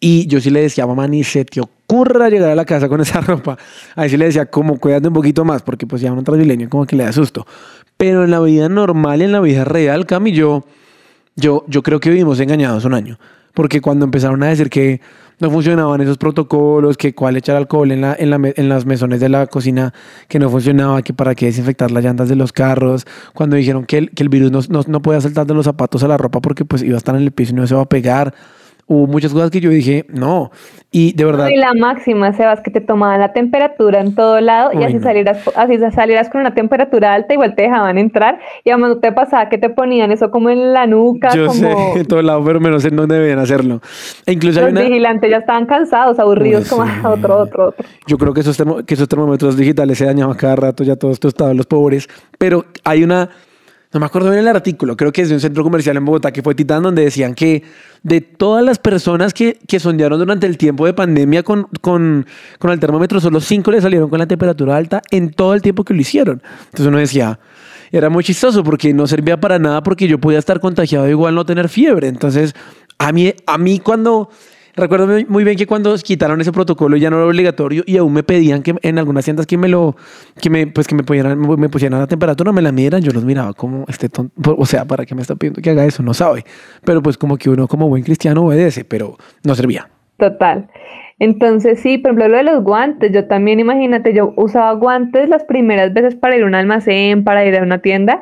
Y 0.00 0.26
yo 0.26 0.40
sí 0.40 0.50
le 0.50 0.62
decía, 0.62 0.86
mamá, 0.86 1.08
ni 1.08 1.24
se 1.24 1.44
te 1.44 1.60
ocurra 1.60 2.28
llegar 2.28 2.50
a 2.50 2.54
la 2.54 2.64
casa 2.64 2.88
con 2.88 3.00
esa 3.00 3.20
ropa. 3.22 3.58
Ahí 3.96 4.08
sí 4.08 4.16
le 4.16 4.26
decía, 4.26 4.46
como 4.46 4.78
cuídate 4.78 5.08
un 5.08 5.14
poquito 5.14 5.44
más, 5.44 5.62
porque 5.62 5.86
pues 5.86 6.02
ya 6.02 6.12
un 6.12 6.24
transmilenio 6.24 6.68
como 6.68 6.86
que 6.86 6.96
le 6.96 7.04
da 7.04 7.12
susto. 7.12 7.46
Pero 7.96 8.24
en 8.24 8.30
la 8.30 8.40
vida 8.40 8.68
normal, 8.68 9.22
en 9.22 9.32
la 9.32 9.40
vida 9.40 9.64
real, 9.64 10.06
Cami, 10.06 10.32
yo, 10.32 10.64
yo, 11.34 11.64
yo 11.66 11.82
creo 11.82 11.98
que 11.98 12.10
vivimos 12.10 12.38
engañados 12.40 12.84
un 12.84 12.94
año. 12.94 13.18
Porque 13.54 13.80
cuando 13.80 14.04
empezaron 14.04 14.40
a 14.44 14.48
decir 14.48 14.70
que 14.70 15.00
no 15.40 15.50
funcionaban 15.50 16.00
esos 16.00 16.18
protocolos, 16.18 16.96
que 16.96 17.14
cuál 17.14 17.36
echar 17.36 17.56
alcohol 17.56 17.90
en, 17.90 18.00
la, 18.00 18.14
en, 18.18 18.30
la, 18.30 18.40
en 18.42 18.68
las 18.68 18.86
mesones 18.86 19.20
de 19.20 19.28
la 19.28 19.46
cocina, 19.46 19.92
que 20.28 20.38
no 20.38 20.50
funcionaba, 20.50 21.02
que 21.02 21.12
para 21.12 21.34
qué 21.34 21.46
desinfectar 21.46 21.90
las 21.90 22.04
llantas 22.04 22.28
de 22.28 22.36
los 22.36 22.52
carros, 22.52 23.06
cuando 23.34 23.56
dijeron 23.56 23.84
que 23.84 23.98
el, 23.98 24.10
que 24.10 24.22
el 24.22 24.28
virus 24.28 24.50
no, 24.50 24.60
no, 24.68 24.84
no 24.86 25.02
podía 25.02 25.20
saltar 25.20 25.46
de 25.46 25.54
los 25.54 25.64
zapatos 25.64 26.02
a 26.02 26.08
la 26.08 26.16
ropa 26.16 26.40
porque 26.40 26.64
pues 26.64 26.82
iba 26.82 26.94
a 26.94 26.98
estar 26.98 27.14
en 27.16 27.22
el 27.22 27.32
piso 27.32 27.52
y 27.52 27.54
no 27.54 27.66
se 27.66 27.74
va 27.74 27.82
a 27.82 27.88
pegar 27.88 28.34
hubo 28.88 29.06
muchas 29.06 29.32
cosas 29.32 29.50
que 29.50 29.60
yo 29.60 29.70
dije, 29.70 30.06
no. 30.08 30.50
Y 30.90 31.12
de 31.12 31.24
verdad. 31.26 31.48
Y 31.48 31.56
la 31.56 31.74
máxima, 31.74 32.32
Sebas, 32.32 32.62
que 32.62 32.70
te 32.70 32.80
tomaban 32.80 33.20
la 33.20 33.34
temperatura 33.34 34.00
en 34.00 34.14
todo 34.14 34.40
lado 34.40 34.70
y 34.72 34.82
así, 34.82 34.98
salieras, 35.00 35.46
así 35.54 35.78
salieras 35.94 36.30
con 36.30 36.40
una 36.40 36.54
temperatura 36.54 37.12
alta, 37.12 37.34
igual 37.34 37.54
te 37.54 37.62
dejaban 37.62 37.98
entrar. 37.98 38.40
Y 38.64 38.70
además 38.70 38.90
no 38.90 38.98
te 38.98 39.12
pasaba 39.12 39.50
que 39.50 39.58
te 39.58 39.68
ponían 39.68 40.10
eso 40.10 40.30
como 40.30 40.48
en 40.48 40.72
la 40.72 40.86
nuca. 40.86 41.34
Yo 41.34 41.50
sé, 41.50 41.70
en 41.96 42.06
todo 42.06 42.22
lado, 42.22 42.42
pero 42.42 42.58
menos 42.58 42.84
en 42.86 42.96
dónde 42.96 43.18
debían 43.18 43.38
hacerlo. 43.38 43.82
E 44.24 44.32
incluso 44.32 44.62
Los 44.62 44.72
vigilantes 44.72 45.30
ya 45.30 45.36
estaban 45.36 45.66
cansados, 45.66 46.18
aburridos, 46.18 46.68
como 46.68 46.82
ah, 46.82 47.10
otro, 47.10 47.36
otro, 47.36 47.68
otro. 47.68 47.84
Yo 48.06 48.16
creo 48.16 48.32
que 48.32 48.40
esos, 48.40 48.56
que 48.86 48.94
esos 48.94 49.08
termómetros 49.08 49.58
digitales 49.58 49.98
se 49.98 50.06
dañaban 50.06 50.34
cada 50.36 50.56
rato, 50.56 50.82
ya 50.82 50.96
todos 50.96 51.22
estaban 51.22 51.58
los 51.58 51.66
pobres. 51.66 52.08
Pero 52.38 52.64
hay 52.84 53.04
una 53.04 53.28
no 53.92 54.00
me 54.00 54.06
acuerdo 54.06 54.30
bien 54.30 54.42
el 54.42 54.48
artículo, 54.48 54.96
creo 54.96 55.12
que 55.12 55.22
es 55.22 55.28
de 55.28 55.34
un 55.34 55.40
centro 55.40 55.62
comercial 55.62 55.96
en 55.96 56.04
Bogotá 56.04 56.30
que 56.30 56.42
fue 56.42 56.54
Titán, 56.54 56.82
donde 56.82 57.04
decían 57.04 57.34
que 57.34 57.62
de 58.02 58.20
todas 58.20 58.64
las 58.64 58.78
personas 58.78 59.32
que, 59.32 59.58
que 59.66 59.80
sondearon 59.80 60.18
durante 60.18 60.46
el 60.46 60.58
tiempo 60.58 60.84
de 60.84 60.92
pandemia 60.92 61.42
con, 61.42 61.68
con, 61.80 62.26
con 62.58 62.70
el 62.70 62.80
termómetro, 62.80 63.18
solo 63.20 63.40
cinco 63.40 63.70
le 63.70 63.80
salieron 63.80 64.10
con 64.10 64.18
la 64.18 64.26
temperatura 64.26 64.76
alta 64.76 65.00
en 65.10 65.30
todo 65.30 65.54
el 65.54 65.62
tiempo 65.62 65.84
que 65.84 65.94
lo 65.94 66.00
hicieron. 66.00 66.42
Entonces 66.66 66.86
uno 66.86 66.98
decía, 66.98 67.40
era 67.90 68.10
muy 68.10 68.24
chistoso 68.24 68.62
porque 68.62 68.92
no 68.92 69.06
servía 69.06 69.40
para 69.40 69.58
nada 69.58 69.82
porque 69.82 70.06
yo 70.06 70.18
podía 70.18 70.38
estar 70.38 70.60
contagiado 70.60 71.08
igual 71.08 71.34
no 71.34 71.46
tener 71.46 71.68
fiebre. 71.68 72.08
Entonces, 72.08 72.54
a 72.98 73.12
mí, 73.12 73.32
a 73.46 73.58
mí 73.58 73.78
cuando 73.78 74.28
Recuerdo 74.78 75.08
muy 75.28 75.42
bien 75.42 75.56
que 75.56 75.66
cuando 75.66 75.92
quitaron 75.96 76.40
ese 76.40 76.52
protocolo 76.52 76.96
ya 76.96 77.10
no 77.10 77.16
era 77.16 77.26
obligatorio 77.26 77.82
y 77.84 77.96
aún 77.96 78.12
me 78.12 78.22
pedían 78.22 78.62
que 78.62 78.76
en 78.80 78.98
algunas 78.98 79.24
tiendas 79.24 79.44
que 79.44 79.58
me 79.58 79.66
lo, 79.68 79.96
que 80.40 80.50
me, 80.50 80.68
pues 80.68 80.86
que 80.86 80.94
me 80.94 81.02
pusieran, 81.02 81.36
me 81.40 81.68
pusieran 81.68 81.98
la 81.98 82.06
temperatura, 82.06 82.52
me 82.52 82.62
la 82.62 82.70
midieran, 82.70 83.02
yo 83.02 83.10
los 83.10 83.24
miraba 83.24 83.54
como 83.54 83.84
este 83.88 84.08
tonto, 84.08 84.54
o 84.56 84.64
sea, 84.66 84.84
¿para 84.84 85.04
qué 85.04 85.16
me 85.16 85.22
está 85.22 85.34
pidiendo 85.34 85.60
que 85.60 85.70
haga 85.70 85.84
eso? 85.84 86.02
No 86.04 86.14
sabe. 86.14 86.44
Pero 86.84 87.02
pues 87.02 87.18
como 87.18 87.36
que 87.36 87.50
uno 87.50 87.66
como 87.66 87.88
buen 87.88 88.04
cristiano 88.04 88.44
obedece, 88.44 88.84
pero 88.84 89.16
no 89.42 89.56
servía. 89.56 89.88
Total. 90.16 90.68
Entonces, 91.18 91.80
sí, 91.80 91.98
por 91.98 92.12
ejemplo, 92.12 92.28
lo 92.28 92.36
de 92.36 92.44
los 92.44 92.62
guantes, 92.62 93.10
yo 93.12 93.26
también, 93.26 93.58
imagínate, 93.58 94.14
yo 94.14 94.32
usaba 94.36 94.72
guantes 94.74 95.28
las 95.28 95.42
primeras 95.42 95.92
veces 95.92 96.14
para 96.14 96.36
ir 96.36 96.44
a 96.44 96.46
un 96.46 96.54
almacén, 96.54 97.24
para 97.24 97.44
ir 97.44 97.56
a 97.56 97.62
una 97.62 97.78
tienda 97.78 98.20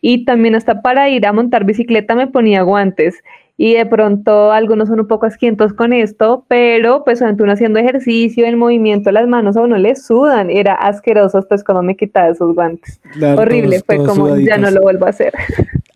y 0.00 0.24
también 0.24 0.54
hasta 0.54 0.82
para 0.82 1.08
ir 1.08 1.26
a 1.26 1.32
montar 1.32 1.64
bicicleta 1.64 2.14
me 2.14 2.28
ponía 2.28 2.62
guantes 2.62 3.22
y 3.58 3.74
de 3.74 3.86
pronto 3.86 4.52
algunos 4.52 4.88
son 4.88 5.00
un 5.00 5.06
poco 5.06 5.26
asquientos 5.26 5.72
con 5.72 5.92
esto, 5.92 6.44
pero 6.46 7.04
pues 7.04 7.20
durante 7.20 7.42
uno 7.42 7.52
haciendo 7.52 7.78
ejercicio, 7.78 8.46
el 8.46 8.56
movimiento, 8.56 9.10
las 9.12 9.26
manos 9.26 9.56
a 9.56 9.62
uno 9.62 9.78
le 9.78 9.96
sudan, 9.96 10.50
era 10.50 10.74
asqueroso 10.74 11.42
pues 11.48 11.64
cuando 11.64 11.82
me 11.82 11.96
quitaba 11.96 12.28
esos 12.28 12.54
guantes. 12.54 13.00
Horrible, 13.36 13.80
fue 13.86 13.96
como 14.04 14.36
ya 14.36 14.58
no 14.58 14.70
lo 14.70 14.82
vuelvo 14.82 15.06
a 15.06 15.10
hacer. 15.10 15.32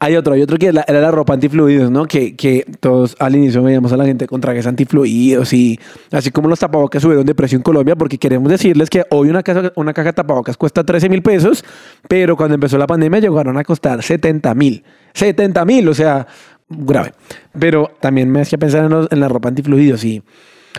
Hay 0.03 0.17
otro, 0.17 0.33
hay 0.33 0.41
otro 0.41 0.57
que 0.57 0.69
era 0.69 0.85
la 0.89 1.11
ropa 1.11 1.35
antifluidos, 1.35 1.91
¿no? 1.91 2.07
Que, 2.07 2.35
que 2.35 2.65
todos 2.81 3.15
al 3.19 3.37
inicio 3.37 3.63
veíamos 3.63 3.93
a 3.93 3.99
la 3.99 4.07
gente 4.07 4.27
con 4.27 4.41
trajes 4.41 4.67
antifluidos 4.67 5.53
y 5.53 5.79
así 6.11 6.31
como 6.31 6.49
los 6.49 6.59
tapabocas 6.59 7.03
subieron 7.03 7.27
de 7.27 7.35
precio 7.35 7.57
en 7.57 7.63
Colombia, 7.63 7.95
porque 7.97 8.17
queremos 8.17 8.51
decirles 8.51 8.89
que 8.89 9.05
hoy 9.11 9.29
una 9.29 9.43
caja, 9.43 9.71
una 9.77 9.93
caja 9.93 10.09
de 10.09 10.13
tapabocas 10.15 10.57
cuesta 10.57 10.85
13 10.85 11.11
mil 11.11 11.21
pesos, 11.21 11.63
pero 12.09 12.35
cuando 12.35 12.55
empezó 12.55 12.79
la 12.79 12.87
pandemia 12.87 13.21
llegaron 13.21 13.59
a 13.59 13.65
costar 13.65 14.03
70 14.03 14.55
mil. 14.55 14.83
70 15.13 15.65
mil, 15.67 15.89
o 15.89 15.93
sea, 15.93 16.27
grave. 16.71 17.13
Pero 17.59 17.91
también 18.01 18.31
me 18.31 18.41
hacía 18.41 18.59
pensar 18.59 18.91
en, 19.11 19.21
la 19.21 19.29
ropa 19.29 19.49
antifluidos 19.49 20.05
y 20.05 20.23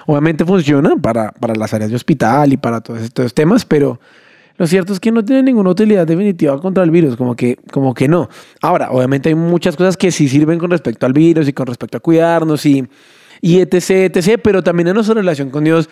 obviamente 0.08 0.46
funciona 0.46 0.96
para, 0.96 1.32
para, 1.32 1.54
las 1.54 1.74
áreas 1.74 1.90
de 1.90 1.96
hospital 1.96 2.54
y 2.54 2.58
para 2.58 2.82
todos 2.82 3.02
estos 3.02 3.34
temas, 3.34 3.66
pero 3.66 4.00
lo 4.58 4.68
cierto 4.68 4.94
es 4.94 5.00
que 5.00 5.12
no 5.12 5.24
tiene 5.24 5.44
ninguna 5.44 5.72
utilidad 5.72 6.06
definitiva 6.06 6.60
contra 6.60 6.84
el 6.84 6.92
virus, 6.92 7.16
como 7.16 7.36
que, 7.36 7.58
como 7.72 7.94
que 7.94 8.08
no. 8.08 8.30
Ahora, 8.62 8.92
obviamente 8.92 9.30
hay 9.30 9.36
muchas 9.36 9.76
cosas 9.76 9.98
que 9.98 10.12
sí 10.12 10.30
sirven 10.30 10.60
con 10.60 10.72
respecto 10.72 11.06
al 11.06 11.14
virus 11.14 11.48
y 11.48 11.54
con 11.54 11.68
respecto 11.68 11.98
a 11.98 12.00
cuidarnos 12.00 12.66
y, 12.66 12.88
y 13.42 13.60
etc, 13.60 14.14
etc, 14.16 14.40
pero 14.42 14.64
también 14.64 14.88
en 14.88 14.94
nuestra 14.94 15.16
relación 15.16 15.50
con 15.50 15.64
Dios, 15.64 15.90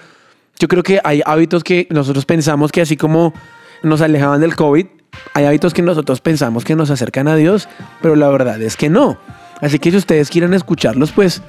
yo 0.60 0.68
creo 0.68 0.84
que 0.84 1.00
hay 1.04 1.22
hábitos 1.26 1.64
que 1.64 1.88
nosotros 1.90 2.26
pensamos 2.26 2.72
que 2.72 2.82
así 2.82 2.96
como 2.96 3.34
nos 3.82 4.02
alejaban 4.02 4.42
del 4.42 4.56
COVID, 4.56 4.86
hay 5.34 5.46
hábitos 5.46 5.74
que 5.74 5.82
nosotros 5.82 6.22
pensamos 6.22 6.64
que 6.64 6.76
nos 6.76 6.92
acercan 6.92 7.28
a 7.28 7.36
Dios, 7.36 7.68
pero 8.02 8.16
la 8.16 8.30
verdad 8.30 8.62
es 8.62 8.78
que 8.78 8.90
no. 8.90 9.18
Así 9.62 9.80
que 9.80 9.92
si 9.92 9.98
ustedes 9.98 10.30
quieren 10.30 10.54
escucharlos, 10.54 11.12
pues 11.12 11.42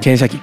quédense 0.00 0.24
aquí. 0.24 0.40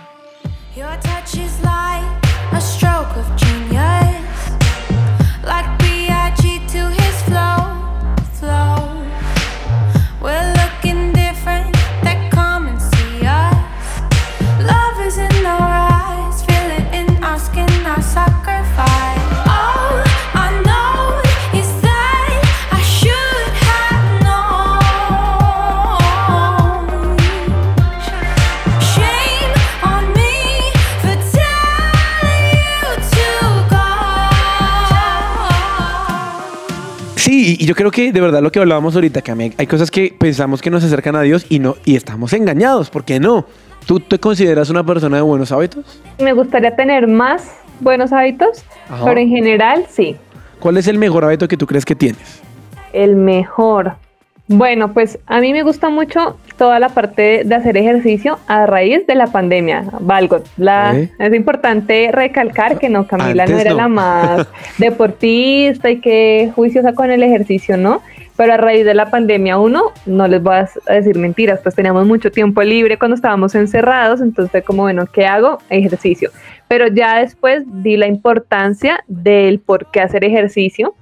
Yo 37.69 37.75
creo 37.75 37.91
que 37.91 38.11
de 38.11 38.19
verdad 38.19 38.41
lo 38.41 38.51
que 38.51 38.57
hablábamos 38.57 38.95
ahorita, 38.95 39.21
que 39.21 39.53
hay 39.55 39.67
cosas 39.67 39.91
que 39.91 40.11
pensamos 40.17 40.59
que 40.59 40.71
nos 40.71 40.83
acercan 40.83 41.15
a 41.15 41.21
Dios 41.21 41.45
y 41.49 41.59
no 41.59 41.75
y 41.85 41.95
estamos 41.95 42.33
engañados, 42.33 42.89
¿por 42.89 43.05
qué 43.05 43.19
no? 43.19 43.45
¿Tú 43.85 43.99
te 43.99 44.17
consideras 44.17 44.71
una 44.71 44.83
persona 44.83 45.17
de 45.17 45.21
buenos 45.21 45.51
hábitos? 45.51 46.01
Me 46.17 46.33
gustaría 46.33 46.75
tener 46.75 47.05
más 47.05 47.47
buenos 47.79 48.11
hábitos, 48.11 48.63
pero 49.05 49.19
en 49.19 49.29
general 49.29 49.85
sí. 49.87 50.15
¿Cuál 50.59 50.77
es 50.77 50.87
el 50.87 50.97
mejor 50.97 51.23
hábito 51.23 51.47
que 51.47 51.57
tú 51.57 51.67
crees 51.67 51.85
que 51.85 51.93
tienes? 51.93 52.41
El 52.91 53.15
mejor. 53.15 53.97
Bueno, 54.51 54.93
pues 54.93 55.19
a 55.27 55.41
mí 55.41 55.53
me 55.53 55.61
gusta 55.61 55.89
mucho 55.89 56.39
toda 56.57 56.79
la 56.79 56.89
parte 56.89 57.43
de 57.45 57.53
hacer 57.53 57.77
ejercicio 57.77 58.39
a 58.47 58.65
raíz 58.65 59.05
de 59.05 59.13
la 59.13 59.27
pandemia. 59.27 59.83
Valgo, 59.99 60.41
la, 60.57 60.97
es 61.19 61.33
importante 61.35 62.09
recalcar 62.11 62.79
que 62.79 62.89
no, 62.89 63.05
Camila 63.05 63.45
no 63.45 63.59
era 63.59 63.75
la 63.75 63.87
más 63.87 64.47
deportista 64.79 65.91
y 65.91 66.01
que 66.01 66.51
juiciosa 66.55 66.93
con 66.93 67.11
el 67.11 67.21
ejercicio, 67.21 67.77
¿no? 67.77 68.01
Pero 68.37 68.55
a 68.55 68.57
raíz 68.57 68.85
de 68.85 68.95
la 68.95 69.11
pandemia, 69.11 69.59
uno, 69.59 69.91
no 70.07 70.27
les 70.27 70.41
voy 70.41 70.55
a 70.55 70.93
decir 70.93 71.15
mentiras, 71.19 71.59
pues 71.61 71.75
teníamos 71.75 72.07
mucho 72.07 72.31
tiempo 72.31 72.63
libre 72.63 72.97
cuando 72.97 73.13
estábamos 73.13 73.53
encerrados, 73.53 74.19
entonces 74.19 74.49
fue 74.49 74.63
como, 74.63 74.81
bueno, 74.81 75.05
¿qué 75.05 75.27
hago? 75.27 75.59
Ejercicio. 75.69 76.31
Pero 76.67 76.87
ya 76.87 77.19
después 77.19 77.65
di 77.67 77.97
la 77.97 78.07
importancia 78.07 79.03
del 79.07 79.59
por 79.59 79.91
qué 79.91 80.01
hacer 80.01 80.23
ejercicio 80.25 80.95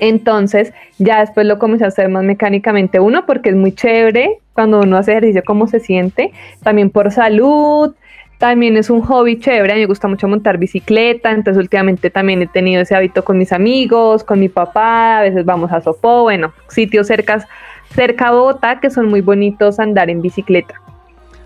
entonces, 0.00 0.72
ya 0.98 1.20
después 1.20 1.46
lo 1.46 1.58
comencé 1.58 1.84
a 1.84 1.88
hacer 1.88 2.08
más 2.08 2.24
mecánicamente. 2.24 3.00
Uno, 3.00 3.26
porque 3.26 3.50
es 3.50 3.56
muy 3.56 3.72
chévere 3.72 4.38
cuando 4.52 4.80
uno 4.80 4.96
hace 4.96 5.12
ejercicio, 5.12 5.42
cómo 5.44 5.66
se 5.66 5.80
siente. 5.80 6.32
También 6.62 6.90
por 6.90 7.10
salud. 7.10 7.94
También 8.38 8.76
es 8.76 8.90
un 8.90 9.00
hobby 9.00 9.38
chévere. 9.38 9.72
A 9.72 9.76
mí 9.76 9.82
me 9.82 9.86
gusta 9.86 10.08
mucho 10.08 10.28
montar 10.28 10.58
bicicleta. 10.58 11.30
Entonces, 11.30 11.60
últimamente 11.60 12.10
también 12.10 12.42
he 12.42 12.46
tenido 12.46 12.82
ese 12.82 12.94
hábito 12.94 13.24
con 13.24 13.38
mis 13.38 13.52
amigos, 13.52 14.24
con 14.24 14.40
mi 14.40 14.48
papá. 14.48 15.18
A 15.18 15.22
veces 15.22 15.44
vamos 15.44 15.72
a 15.72 15.80
Sopó. 15.80 16.22
Bueno, 16.22 16.52
sitios 16.68 17.06
cerca, 17.06 17.46
cerca 17.94 18.28
a 18.28 18.32
Bogotá 18.32 18.80
que 18.80 18.90
son 18.90 19.06
muy 19.08 19.20
bonitos 19.20 19.78
andar 19.78 20.10
en 20.10 20.20
bicicleta. 20.20 20.83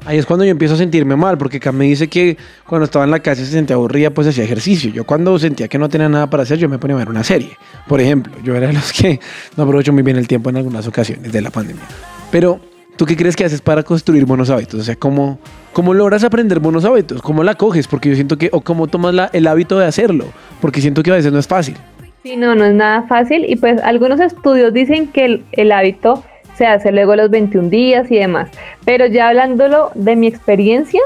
Ahí 0.05 0.17
es 0.17 0.27
cuando 0.27 0.45
yo 0.45 0.51
empiezo 0.51 0.75
a 0.75 0.79
sentirme 0.79 1.17
mal, 1.17 1.37
porque 1.37 1.59
acá 1.59 1.73
me 1.73 1.85
dice 1.85 2.09
que 2.09 2.37
cuando 2.67 2.85
estaba 2.85 3.05
en 3.05 3.11
la 3.11 3.21
casa 3.21 3.45
se 3.45 3.51
sentía 3.51 3.77
aburrida, 3.77 4.11
pues 4.11 4.27
hacía 4.29 4.45
ejercicio. 4.45 4.91
Yo 4.91 5.05
cuando 5.05 5.39
sentía 5.39 5.69
que 5.69 5.79
no 5.79 5.89
tenía 5.89 6.09
nada 6.09 6.31
para 6.31 6.45
hacer, 6.45 6.59
yo 6.59 6.69
me 6.69 6.79
ponía 6.79 6.97
a 6.97 6.99
ver 6.99 7.11
una 7.11 7.25
serie. 7.25 7.57
Por 7.87 8.01
ejemplo, 8.01 8.33
yo 8.43 8.55
era 8.55 8.69
de 8.69 8.73
los 8.73 8.93
que 8.93 9.21
no 9.57 9.65
aprovecho 9.65 9.93
muy 9.93 10.03
bien 10.03 10.17
el 10.17 10.29
tiempo 10.29 10.51
en 10.51 10.57
algunas 10.57 10.87
ocasiones 10.87 11.31
de 11.33 11.41
la 11.43 11.51
pandemia. 11.51 11.85
Pero, 12.31 12.61
¿tú 12.97 13.05
qué 13.07 13.17
crees 13.17 13.37
que 13.37 13.45
haces 13.45 13.61
para 13.61 13.83
construir 13.83 14.25
buenos 14.25 14.51
hábitos? 14.51 14.81
O 14.81 14.85
sea, 14.85 14.97
¿cómo, 14.97 15.39
cómo 15.73 15.93
logras 15.93 16.25
aprender 16.25 16.61
buenos 16.61 16.85
hábitos? 16.85 17.21
¿Cómo 17.21 17.43
la 17.43 17.55
coges? 17.55 17.89
Porque 17.89 18.09
yo 18.09 18.15
siento 18.15 18.39
que, 18.39 18.49
o 18.53 18.61
cómo 18.61 18.87
tomas 18.87 19.15
la, 19.15 19.31
el 19.33 19.47
hábito 19.47 19.79
de 19.79 19.87
hacerlo, 19.87 20.27
porque 20.61 20.81
siento 20.81 21.03
que 21.03 21.11
a 21.11 21.15
veces 21.15 21.33
no 21.33 21.39
es 21.39 21.47
fácil. 21.47 21.77
Sí, 22.23 22.37
no, 22.37 22.55
no 22.55 22.65
es 22.65 22.75
nada 22.75 23.07
fácil. 23.09 23.45
Y 23.49 23.57
pues 23.57 23.81
algunos 23.83 24.21
estudios 24.21 24.73
dicen 24.73 25.09
que 25.09 25.25
el, 25.25 25.45
el 25.53 25.73
hábito 25.73 26.25
se 26.59 26.67
hace 26.67 26.91
luego 26.91 27.15
los 27.15 27.31
21 27.31 27.71
días 27.71 28.11
y 28.11 28.17
demás. 28.17 28.51
Pero 28.85 29.07
ya 29.07 29.29
hablándolo 29.29 29.93
de 29.95 30.17
mi 30.17 30.27
experiencia, 30.27 31.01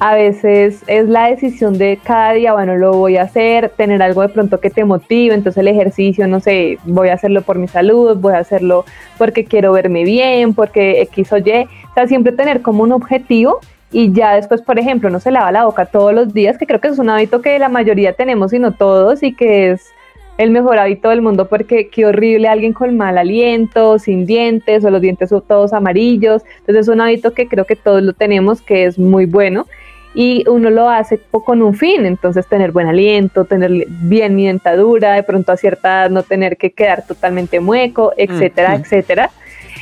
a 0.00 0.14
veces 0.14 0.82
es 0.86 1.08
la 1.08 1.28
decisión 1.28 1.78
de 1.78 1.98
cada 2.02 2.32
día, 2.32 2.52
bueno, 2.54 2.76
lo 2.76 2.94
voy 2.94 3.16
a 3.18 3.22
hacer, 3.22 3.68
tener 3.68 4.02
algo 4.02 4.22
de 4.22 4.28
pronto 4.28 4.58
que 4.58 4.70
te 4.70 4.84
motive, 4.84 5.34
entonces 5.34 5.60
el 5.60 5.68
ejercicio, 5.68 6.26
no 6.26 6.40
sé, 6.40 6.78
voy 6.84 7.10
a 7.10 7.14
hacerlo 7.14 7.42
por 7.42 7.58
mi 7.58 7.68
salud, 7.68 8.16
voy 8.16 8.32
a 8.32 8.38
hacerlo 8.38 8.84
porque 9.18 9.44
quiero 9.44 9.72
verme 9.72 10.04
bien, 10.04 10.54
porque 10.54 11.02
X 11.02 11.32
o 11.32 11.38
Y, 11.38 11.68
o 11.90 11.94
sea, 11.94 12.08
siempre 12.08 12.32
tener 12.32 12.62
como 12.62 12.82
un 12.82 12.92
objetivo 12.92 13.60
y 13.92 14.12
ya 14.12 14.34
después, 14.34 14.62
por 14.62 14.78
ejemplo, 14.78 15.10
no 15.10 15.20
se 15.20 15.30
lava 15.30 15.52
la 15.52 15.66
boca 15.66 15.86
todos 15.86 16.12
los 16.12 16.34
días, 16.34 16.58
que 16.58 16.66
creo 16.66 16.80
que 16.80 16.88
es 16.88 16.98
un 16.98 17.10
hábito 17.10 17.40
que 17.40 17.58
la 17.60 17.68
mayoría 17.68 18.14
tenemos 18.14 18.52
y 18.52 18.58
no 18.58 18.72
todos 18.72 19.22
y 19.22 19.34
que 19.34 19.70
es 19.70 19.93
el 20.38 20.50
mejor 20.50 20.78
hábito 20.78 21.10
del 21.10 21.22
mundo 21.22 21.46
porque 21.48 21.88
qué 21.88 22.06
horrible 22.06 22.48
alguien 22.48 22.72
con 22.72 22.96
mal 22.96 23.18
aliento, 23.18 23.98
sin 23.98 24.26
dientes 24.26 24.84
o 24.84 24.90
los 24.90 25.00
dientes 25.00 25.28
son 25.28 25.42
todos 25.46 25.72
amarillos. 25.72 26.42
Entonces 26.60 26.82
es 26.82 26.88
un 26.88 27.00
hábito 27.00 27.32
que 27.32 27.46
creo 27.46 27.64
que 27.64 27.76
todos 27.76 28.02
lo 28.02 28.12
tenemos, 28.12 28.60
que 28.60 28.84
es 28.84 28.98
muy 28.98 29.26
bueno 29.26 29.66
y 30.14 30.44
uno 30.48 30.70
lo 30.70 30.88
hace 30.88 31.20
con 31.44 31.60
un 31.60 31.74
fin, 31.74 32.06
entonces 32.06 32.46
tener 32.46 32.70
buen 32.70 32.86
aliento, 32.86 33.44
tener 33.44 33.86
bien 33.88 34.36
mi 34.36 34.46
dentadura, 34.46 35.14
de 35.14 35.24
pronto 35.24 35.50
a 35.50 35.56
cierta 35.56 35.88
edad 35.88 36.10
no 36.10 36.22
tener 36.22 36.56
que 36.56 36.70
quedar 36.70 37.04
totalmente 37.04 37.58
mueco, 37.58 38.12
etcétera, 38.16 38.76
etcétera. 38.76 39.30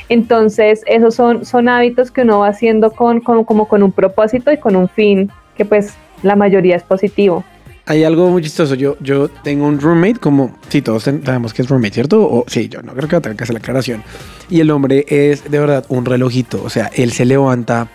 Entonces 0.09 0.83
esos 0.87 1.15
son, 1.15 1.45
son 1.45 1.69
hábitos 1.69 2.11
que 2.11 2.23
uno 2.23 2.41
va 2.41 2.49
haciendo 2.49 2.93
con, 2.93 3.21
con, 3.21 3.45
como 3.45 3.69
con 3.69 3.83
un 3.83 3.93
propósito 3.93 4.51
y 4.51 4.57
con 4.57 4.75
un 4.75 4.88
fin 4.88 5.31
que 5.57 5.67
pues 5.67 5.95
la 6.23 6.35
mayoría 6.35 6.77
es 6.77 6.83
positivo 6.83 7.45
hay 7.87 8.05
algo 8.05 8.31
muy 8.31 8.42
chistoso. 8.42 8.75
Yo, 8.75 8.97
yo 9.01 9.29
tengo 9.29 9.66
un 9.66 9.81
roommate, 9.81 10.16
como, 10.16 10.57
sí, 10.68 10.83
todos 10.83 11.05
sabemos 11.05 11.53
que 11.53 11.62
es 11.62 11.68
roommate, 11.68 11.95
¿cierto? 11.95 12.23
O 12.23 12.45
sí, 12.47 12.68
yo 12.68 12.83
no 12.83 12.92
creo 12.95 13.09
que 13.09 13.21
tenga 13.21 13.37
que 13.37 13.45
hacer 13.45 13.55
la 13.55 13.61
aclaración. 13.61 14.03
Y 14.49 14.61
el 14.61 14.71
hombre 14.71 15.05
es 15.09 15.51
de 15.51 15.59
verdad 15.59 15.85
un 15.88 16.05
relojito. 16.05 16.62
O 16.62 16.71
sea, 16.71 16.90
él 16.95 17.12
se 17.12 17.25
levanta 17.25 17.88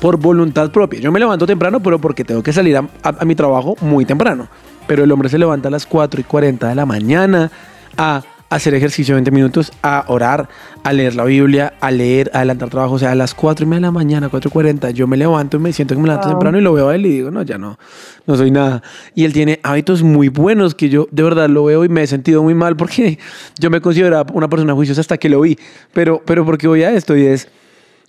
por 0.00 0.18
voluntad 0.18 0.70
propia. 0.70 1.00
Yo 1.00 1.10
me 1.10 1.18
levanto 1.18 1.46
temprano, 1.46 1.80
pero 1.80 1.98
porque 1.98 2.24
tengo 2.24 2.42
que 2.42 2.52
salir 2.52 2.76
a, 2.76 3.24
mi 3.24 3.34
trabajo 3.34 3.76
muy 3.80 4.04
temprano. 4.04 4.48
Pero 4.86 5.04
el 5.04 5.12
hombre 5.12 5.28
se 5.28 5.38
levanta 5.38 5.68
a 5.68 5.70
las 5.70 5.86
4 5.86 6.20
y 6.20 6.24
40 6.24 6.68
de 6.68 6.74
la 6.74 6.86
mañana 6.86 7.50
a 7.96 8.22
hacer 8.50 8.74
ejercicio 8.74 9.14
20 9.14 9.30
minutos, 9.30 9.72
a 9.82 10.04
orar, 10.08 10.48
a 10.82 10.92
leer 10.92 11.14
la 11.14 11.24
Biblia, 11.24 11.74
a 11.80 11.90
leer, 11.90 12.30
a 12.32 12.38
adelantar 12.38 12.70
trabajo. 12.70 12.94
O 12.94 12.98
sea, 12.98 13.12
a 13.12 13.14
las 13.14 13.34
4 13.34 13.64
y 13.64 13.68
media 13.68 13.80
de 13.80 13.82
la 13.82 13.90
mañana, 13.90 14.30
4.40, 14.30 14.90
yo 14.92 15.06
me 15.06 15.16
levanto 15.16 15.58
y 15.58 15.60
me 15.60 15.72
siento 15.72 15.94
que 15.94 16.00
me 16.00 16.08
levanto 16.08 16.28
temprano 16.28 16.58
y 16.58 16.62
lo 16.62 16.72
veo 16.72 16.88
a 16.88 16.94
él 16.94 17.06
y 17.06 17.10
digo, 17.10 17.30
no, 17.30 17.42
ya 17.42 17.58
no, 17.58 17.78
no 18.26 18.36
soy 18.36 18.50
nada. 18.50 18.82
Y 19.14 19.24
él 19.24 19.32
tiene 19.32 19.60
hábitos 19.62 20.02
muy 20.02 20.28
buenos 20.28 20.74
que 20.74 20.88
yo 20.88 21.08
de 21.10 21.22
verdad 21.22 21.48
lo 21.48 21.64
veo 21.64 21.84
y 21.84 21.88
me 21.88 22.02
he 22.02 22.06
sentido 22.06 22.42
muy 22.42 22.54
mal 22.54 22.76
porque 22.76 23.18
yo 23.58 23.70
me 23.70 23.80
consideraba 23.80 24.32
una 24.32 24.48
persona 24.48 24.74
juiciosa 24.74 25.00
hasta 25.00 25.18
que 25.18 25.28
lo 25.28 25.40
vi. 25.42 25.58
Pero, 25.92 26.22
pero 26.24 26.44
porque 26.44 26.68
voy 26.68 26.82
a 26.82 26.92
esto 26.92 27.16
y 27.16 27.26
es 27.26 27.48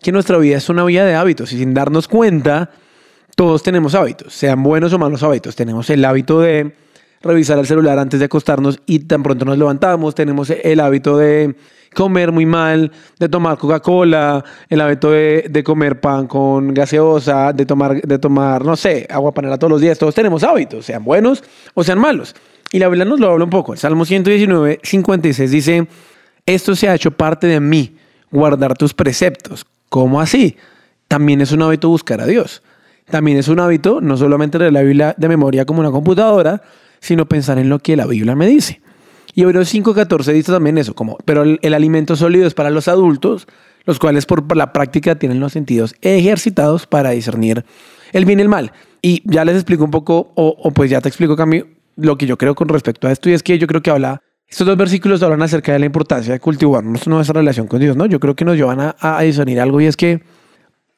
que 0.02 0.12
nuestra 0.12 0.38
vida 0.38 0.58
es 0.58 0.69
una 0.69 0.86
vida 0.86 1.06
de 1.06 1.15
hábitos 1.15 1.52
y 1.52 1.58
sin 1.58 1.73
darnos 1.73 2.08
cuenta, 2.08 2.71
todos 3.36 3.63
tenemos 3.63 3.95
hábitos, 3.95 4.34
sean 4.34 4.63
buenos 4.63 4.93
o 4.93 4.99
malos 4.99 5.23
hábitos. 5.23 5.56
Tenemos 5.56 5.89
el 5.89 6.04
hábito 6.06 6.39
de 6.39 6.75
revisar 7.21 7.60
el 7.60 7.65
celular 7.65 7.99
antes 7.99 8.19
de 8.19 8.25
acostarnos 8.25 8.79
y 8.86 8.99
tan 8.99 9.23
pronto 9.23 9.45
nos 9.45 9.58
levantamos, 9.58 10.15
tenemos 10.15 10.49
el 10.49 10.79
hábito 10.79 11.17
de 11.17 11.55
comer 11.93 12.32
muy 12.32 12.45
mal, 12.45 12.91
de 13.17 13.29
tomar 13.29 13.58
Coca-Cola, 13.58 14.43
el 14.69 14.82
hábito 14.82 15.12
de, 15.12 15.63
comer 15.63 15.99
pan 15.99 16.27
con 16.27 16.73
gaseosa, 16.73 17.51
de 17.53 17.65
tomar, 17.65 18.01
de 18.01 18.19
tomar, 18.19 18.63
no 18.63 18.75
sé, 18.75 19.08
agua 19.10 19.34
panela 19.34 19.58
todos 19.58 19.71
los 19.71 19.82
días. 19.82 19.97
Todos 19.97 20.15
tenemos 20.15 20.43
hábitos, 20.43 20.86
sean 20.86 21.03
buenos 21.03 21.43
o 21.73 21.84
sean 21.84 21.99
malos. 21.99 22.36
Y 22.71 22.79
la 22.79 22.88
Biblia 22.88 23.05
nos 23.05 23.19
lo 23.19 23.32
habla 23.32 23.43
un 23.43 23.49
poco. 23.49 23.73
El 23.73 23.79
Salmo 23.79 24.05
119, 24.05 24.79
56 24.84 25.51
dice, 25.51 25.88
esto 26.45 26.75
se 26.75 26.88
ha 26.88 26.95
hecho 26.95 27.12
parte 27.12 27.47
de 27.47 27.60
mí, 27.60 27.95
guardar 28.32 28.75
tus 28.75 28.93
preceptos. 28.93 29.65
¿Cómo 29.89 30.21
así? 30.21 30.55
También 31.08 31.41
es 31.41 31.51
un 31.51 31.63
hábito 31.63 31.89
buscar 31.89 32.21
a 32.21 32.27
Dios. 32.27 32.62
También 33.10 33.39
es 33.39 33.47
un 33.47 33.60
hábito 33.60 34.01
no 34.01 34.17
solamente 34.17 34.60
de 34.60 34.71
la 34.71 34.84
Biblia 34.84 35.15
de 35.17 35.27
memoria 35.27 35.65
como 35.65 35.79
una 35.79 35.89
computadora, 35.89 36.62
sino 36.99 37.27
pensar 37.27 37.59
en 37.59 37.69
lo 37.69 37.79
que 37.79 37.95
la 37.95 38.05
Biblia 38.05 38.35
me 38.35 38.47
dice. 38.47 38.81
Y 39.33 39.43
Hebreos 39.43 39.73
5.14 39.73 40.33
dice 40.33 40.51
también 40.51 40.77
eso, 40.77 40.95
como, 40.95 41.17
pero 41.25 41.43
el, 41.43 41.73
alimento 41.73 42.15
sólido 42.15 42.47
es 42.47 42.53
para 42.53 42.69
los 42.69 42.88
adultos, 42.88 43.47
los 43.85 43.99
cuales 43.99 44.25
por 44.25 44.55
la 44.55 44.73
práctica 44.73 45.15
tienen 45.15 45.39
los 45.39 45.53
sentidos 45.53 45.95
ejercitados 46.01 46.88
para 46.88 47.12
discernir 47.12 47.63
el 48.12 48.25
bien 48.25 48.39
y 48.39 48.41
el 48.41 48.49
mal. 48.49 48.71
Y 49.01 49.21
ya 49.25 49.45
les 49.45 49.55
explico 49.55 49.83
un 49.83 49.91
poco, 49.91 50.31
o, 50.35 50.71
pues 50.71 50.89
ya 50.89 50.99
te 50.99 51.09
explico, 51.09 51.35
Cami, 51.35 51.63
lo 51.95 52.17
que 52.17 52.25
yo 52.25 52.38
creo 52.38 52.55
con 52.55 52.67
respecto 52.67 53.07
a 53.07 53.12
esto, 53.12 53.29
y 53.29 53.33
es 53.33 53.43
que 53.43 53.57
yo 53.57 53.67
creo 53.67 53.81
que 53.81 53.91
habla, 53.91 54.21
estos 54.47 54.65
dos 54.65 54.77
versículos 54.77 55.21
hablan 55.21 55.41
acerca 55.43 55.73
de 55.73 55.79
la 55.79 55.85
importancia 55.85 56.33
de 56.33 56.39
cultivar 56.39 56.83
nuestra 56.83 57.33
relación 57.33 57.67
con 57.67 57.79
Dios, 57.79 57.95
¿no? 57.95 58.07
Yo 58.07 58.19
creo 58.19 58.35
que 58.35 58.45
nos 58.45 58.57
llevan 58.57 58.79
a, 58.79 58.95
a 58.99 59.21
discernir 59.21 59.62
algo, 59.62 59.79
y 59.79 59.85
es 59.85 59.95
que 59.95 60.21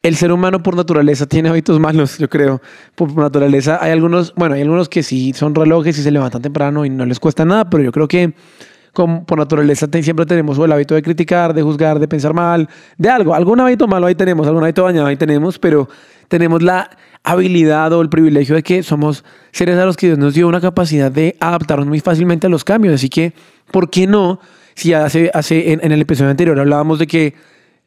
el 0.03 0.15
ser 0.15 0.31
humano 0.31 0.63
por 0.63 0.75
naturaleza 0.75 1.27
tiene 1.27 1.49
hábitos 1.49 1.79
malos, 1.79 2.17
yo 2.17 2.29
creo. 2.29 2.61
Por 2.95 3.15
naturaleza 3.15 3.77
hay 3.81 3.91
algunos, 3.91 4.33
bueno, 4.35 4.55
hay 4.55 4.61
algunos 4.61 4.89
que 4.89 5.03
sí 5.03 5.33
son 5.33 5.53
relojes 5.53 5.97
y 5.97 6.03
se 6.03 6.11
levantan 6.11 6.41
temprano 6.41 6.85
y 6.85 6.89
no 6.89 7.05
les 7.05 7.19
cuesta 7.19 7.45
nada, 7.45 7.69
pero 7.69 7.83
yo 7.83 7.91
creo 7.91 8.07
que 8.07 8.33
como 8.93 9.25
por 9.25 9.37
naturaleza 9.37 9.87
siempre 10.01 10.25
tenemos 10.25 10.57
el 10.57 10.71
hábito 10.71 10.95
de 10.95 11.01
criticar, 11.01 11.53
de 11.53 11.61
juzgar, 11.61 11.99
de 11.99 12.07
pensar 12.07 12.33
mal, 12.33 12.67
de 12.97 13.09
algo. 13.09 13.35
Algún 13.35 13.59
hábito 13.59 13.87
malo 13.87 14.07
ahí 14.07 14.15
tenemos, 14.15 14.47
algún 14.47 14.63
hábito 14.63 14.83
dañado 14.83 15.05
ahí 15.07 15.17
tenemos, 15.17 15.59
pero 15.59 15.87
tenemos 16.27 16.63
la 16.63 16.89
habilidad 17.23 17.93
o 17.93 18.01
el 18.01 18.09
privilegio 18.09 18.55
de 18.55 18.63
que 18.63 18.81
somos 18.81 19.23
seres 19.51 19.77
a 19.77 19.85
los 19.85 19.95
que 19.95 20.07
Dios 20.07 20.17
nos 20.17 20.33
dio 20.33 20.47
una 20.47 20.59
capacidad 20.59 21.11
de 21.11 21.37
adaptarnos 21.39 21.87
muy 21.87 21.99
fácilmente 21.99 22.47
a 22.47 22.49
los 22.49 22.63
cambios. 22.63 22.95
Así 22.95 23.07
que, 23.07 23.33
¿por 23.71 23.89
qué 23.89 24.07
no? 24.07 24.39
Si 24.73 24.93
hace, 24.93 25.29
hace 25.33 25.73
en 25.73 25.91
el 25.91 26.01
episodio 26.01 26.31
anterior 26.31 26.59
hablábamos 26.59 26.97
de 26.97 27.05
que 27.05 27.35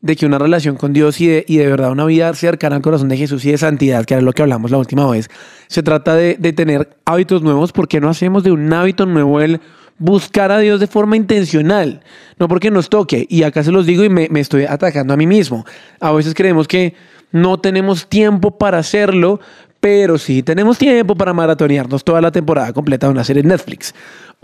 de 0.05 0.17
que 0.17 0.27
una 0.27 0.38
relación 0.38 0.77
con 0.77 0.93
Dios 0.93 1.19
y 1.23 1.29
de, 1.29 1.45
y 1.49 1.57
de 1.57 1.67
verdad 1.67 1.90
una 1.90 2.05
vida 2.05 2.33
cercana 2.35 2.77
al 2.77 2.83
corazón 2.83 3.09
de 3.09 3.17
Jesús 3.17 3.43
y 3.47 3.53
de 3.53 3.57
santidad, 3.57 4.05
que 4.05 4.12
era 4.12 4.21
lo 4.21 4.35
que 4.35 4.43
hablamos 4.43 4.71
la 4.71 4.77
última 4.77 5.11
vez, 5.11 5.31
se 5.67 5.83
trata 5.83 6.14
de, 6.14 6.37
de 6.38 6.53
tener 6.53 6.99
hábitos 7.07 7.40
nuevos. 7.40 7.73
¿Por 7.73 7.88
qué 7.88 8.03
no 8.03 8.11
hacemos 8.11 8.45
de 8.45 8.53
un 8.53 8.71
hábito 8.71 9.07
nuevo 9.07 9.40
el 9.40 9.62
buscar 9.97 10.53
a 10.53 10.59
Dios 10.59 10.79
de 10.79 10.88
forma 10.88 11.17
intencional? 11.17 12.03
No 12.38 12.49
porque 12.49 12.71
nos 12.71 12.90
toque. 12.90 13.27
Y 13.31 13.45
acá 13.45 13.64
se 13.64 13.73
los 13.73 13.87
digo 13.87 14.05
y 14.05 14.11
me, 14.11 14.29
me 14.31 14.40
estoy 14.40 14.64
atacando 14.64 15.14
a 15.14 15.17
mí 15.17 15.27
mismo. 15.27 15.64
A 16.01 16.12
veces 16.12 16.35
creemos 16.35 16.69
que 16.69 16.95
no 17.33 17.59
tenemos 17.59 18.07
tiempo 18.07 18.59
para 18.59 18.77
hacerlo, 18.77 19.40
pero 19.81 20.19
sí 20.19 20.43
tenemos 20.43 20.77
tiempo 20.77 21.14
para 21.14 21.33
maratonearnos 21.33 22.05
toda 22.05 22.21
la 22.21 22.31
temporada 22.31 22.75
completa 22.75 23.07
de 23.07 23.12
una 23.12 23.25
serie 23.25 23.43
de 23.43 23.49
Netflix 23.49 23.95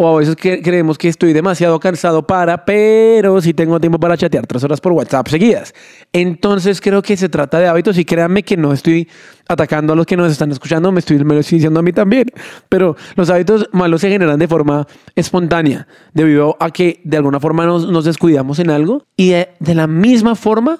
O 0.02 0.08
a 0.08 0.18
veces 0.18 0.34
creemos 0.34 0.96
que 0.96 1.08
estoy 1.08 1.34
demasiado 1.34 1.78
cansado 1.78 2.26
para, 2.26 2.64
pero 2.64 3.38
sí 3.42 3.52
tengo 3.52 3.78
tiempo 3.78 4.00
para 4.00 4.16
chatear 4.16 4.46
tres 4.46 4.64
horas 4.64 4.80
por 4.80 4.92
WhatsApp 4.92 5.28
seguidas. 5.28 5.74
Entonces 6.10 6.80
creo 6.80 7.02
que 7.02 7.18
se 7.18 7.28
trata 7.28 7.58
de 7.58 7.66
hábitos 7.66 7.98
y 7.98 8.06
créanme 8.06 8.42
que 8.42 8.56
no 8.56 8.72
estoy 8.72 9.10
atacando 9.46 9.92
a 9.92 9.96
los 9.96 10.06
que 10.06 10.16
nos 10.16 10.32
están 10.32 10.50
escuchando, 10.52 10.90
me, 10.90 11.00
estoy, 11.00 11.22
me 11.22 11.34
lo 11.34 11.40
estoy 11.40 11.58
diciendo 11.58 11.80
a 11.80 11.82
mí 11.82 11.92
también. 11.92 12.28
Pero 12.70 12.96
los 13.14 13.28
hábitos 13.28 13.68
malos 13.72 14.00
se 14.00 14.08
generan 14.08 14.38
de 14.38 14.48
forma 14.48 14.86
espontánea, 15.16 15.86
debido 16.14 16.56
a 16.60 16.70
que 16.70 17.02
de 17.04 17.18
alguna 17.18 17.38
forma 17.38 17.66
nos, 17.66 17.86
nos 17.86 18.06
descuidamos 18.06 18.58
en 18.58 18.70
algo 18.70 19.04
y 19.18 19.32
de, 19.32 19.50
de 19.58 19.74
la 19.74 19.86
misma 19.86 20.34
forma 20.34 20.78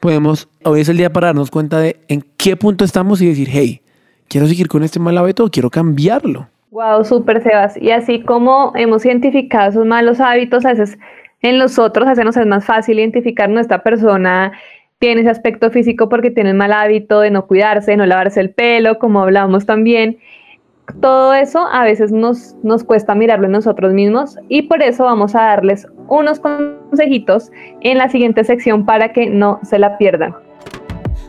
podemos, 0.00 0.48
hoy 0.64 0.80
es 0.80 0.88
el 0.88 0.96
día 0.96 1.12
para 1.12 1.26
darnos 1.26 1.50
cuenta 1.50 1.78
de 1.78 2.00
en 2.08 2.24
qué 2.38 2.56
punto 2.56 2.86
estamos 2.86 3.20
y 3.20 3.26
decir, 3.26 3.50
hey, 3.52 3.82
quiero 4.28 4.46
seguir 4.46 4.68
con 4.68 4.82
este 4.82 4.98
mal 4.98 5.18
hábito 5.18 5.44
o 5.44 5.50
quiero 5.50 5.68
cambiarlo. 5.68 6.48
Wow, 6.72 7.04
súper 7.04 7.42
Sebas. 7.42 7.76
Y 7.76 7.90
así 7.90 8.22
como 8.22 8.72
hemos 8.74 9.04
identificado 9.04 9.68
esos 9.68 9.84
malos 9.84 10.20
hábitos, 10.20 10.64
a 10.64 10.70
veces 10.70 10.98
en 11.42 11.58
los 11.58 11.78
otros, 11.78 12.06
a 12.06 12.10
veces 12.12 12.24
nos 12.24 12.36
es 12.38 12.46
más 12.46 12.64
fácil 12.64 12.98
identificar 12.98 13.50
nuestra 13.50 13.82
persona 13.82 14.52
tiene 14.98 15.20
ese 15.20 15.30
aspecto 15.30 15.68
físico 15.70 16.08
porque 16.08 16.30
tiene 16.30 16.50
el 16.50 16.56
mal 16.56 16.72
hábito 16.72 17.20
de 17.20 17.30
no 17.30 17.46
cuidarse, 17.46 17.90
de 17.90 17.96
no 17.98 18.06
lavarse 18.06 18.40
el 18.40 18.50
pelo, 18.50 18.98
como 18.98 19.20
hablamos 19.20 19.66
también. 19.66 20.16
Todo 21.02 21.34
eso 21.34 21.66
a 21.70 21.84
veces 21.84 22.10
nos, 22.10 22.54
nos 22.62 22.84
cuesta 22.84 23.14
mirarlo 23.14 23.46
en 23.46 23.52
nosotros 23.52 23.92
mismos 23.92 24.38
y 24.48 24.62
por 24.62 24.80
eso 24.80 25.04
vamos 25.04 25.34
a 25.34 25.42
darles 25.42 25.86
unos 26.08 26.40
consejitos 26.40 27.50
en 27.82 27.98
la 27.98 28.08
siguiente 28.08 28.44
sección 28.44 28.86
para 28.86 29.12
que 29.12 29.26
no 29.28 29.60
se 29.62 29.78
la 29.78 29.98
pierdan. 29.98 30.34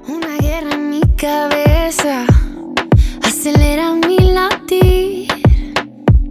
Una 0.08 0.38
guerra 0.38 0.76
en 0.76 0.90
mi 0.92 1.02
cabeza 1.18 2.28
acelera 3.44 3.94
mi 3.94 4.18
latir 4.32 5.28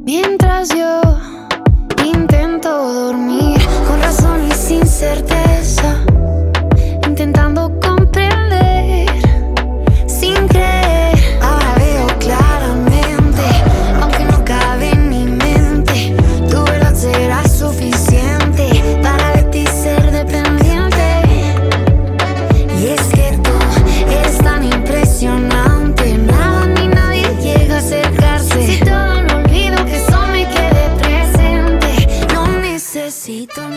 mientras 0.02 0.70
yo 0.70 1.02
intento 2.02 2.70
dormir 2.70 3.60
con 3.86 4.00
razón 4.00 4.48
y 4.48 4.52
sin 4.52 4.86
certeza, 4.86 6.02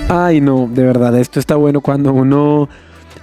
Ay, 0.07 0.39
no, 0.39 0.67
de 0.71 0.83
verdad, 0.83 1.17
esto 1.17 1.39
está 1.39 1.55
bueno 1.55 1.81
cuando 1.81 2.13
uno 2.13 2.69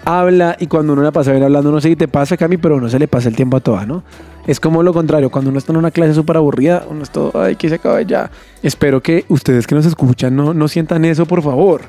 habla 0.04 0.56
y 0.58 0.66
cuando 0.66 0.94
uno 0.94 1.02
la 1.02 1.12
pasa 1.12 1.30
bien 1.30 1.44
hablando, 1.44 1.70
no 1.70 1.80
sé 1.80 1.88
si 1.90 1.96
te 1.96 2.08
pasa, 2.08 2.36
Cami, 2.36 2.56
pero 2.56 2.80
no 2.80 2.88
se 2.88 2.98
le 2.98 3.06
pasa 3.06 3.28
el 3.28 3.36
tiempo 3.36 3.56
a 3.56 3.60
toda, 3.60 3.86
¿no? 3.86 4.02
Es 4.48 4.58
como 4.58 4.82
lo 4.82 4.92
contrario, 4.92 5.30
cuando 5.30 5.50
uno 5.50 5.58
está 5.60 5.72
en 5.72 5.78
una 5.78 5.92
clase 5.92 6.14
súper 6.14 6.36
aburrida, 6.36 6.84
uno 6.90 7.04
es 7.04 7.10
todo, 7.10 7.40
ay, 7.40 7.54
que 7.54 7.68
se 7.68 7.76
acabe 7.76 8.04
ya. 8.04 8.30
Espero 8.64 9.00
que 9.00 9.24
ustedes 9.28 9.68
que 9.68 9.76
nos 9.76 9.86
escuchan 9.86 10.34
no, 10.34 10.52
no 10.54 10.66
sientan 10.66 11.04
eso, 11.04 11.24
por 11.26 11.42
favor. 11.42 11.82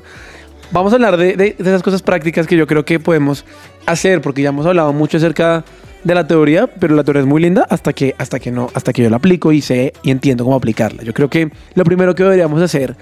Vamos 0.70 0.92
a 0.92 0.96
hablar 0.96 1.16
de, 1.16 1.36
de- 1.36 1.56
de 1.58 1.70
esas 1.70 1.82
cosas 1.82 2.02
prácticas 2.02 2.46
que 2.46 2.56
yo 2.56 2.68
creo 2.68 2.84
que 2.84 3.00
podemos 3.00 3.44
hacer, 3.86 4.20
porque 4.20 4.42
ya 4.42 4.50
hemos 4.50 4.64
hablado 4.66 4.92
mucho 4.92 5.16
acerca 5.16 5.64
de 6.04 6.14
la 6.14 6.26
teoría, 6.28 6.68
pero 6.68 6.94
la 6.94 7.02
teoría 7.02 7.22
es 7.22 7.26
muy 7.28 7.42
linda 7.42 7.66
hasta 7.68 7.92
que, 7.92 8.14
hasta 8.18 8.38
que 8.38 8.52
no, 8.52 8.68
hasta 8.74 8.92
que 8.92 9.02
yo 9.02 9.10
la 9.10 9.16
aplico 9.16 9.50
y 9.50 9.60
sé 9.60 9.92
y 10.04 10.12
entiendo 10.12 10.44
cómo 10.44 10.54
aplicarla. 10.54 11.02
Yo 11.02 11.12
creo 11.14 11.28
que 11.28 11.50
lo 11.74 11.82
primero 11.84 12.14
que 12.14 12.22
deberíamos 12.22 12.62
hacer 12.62 12.94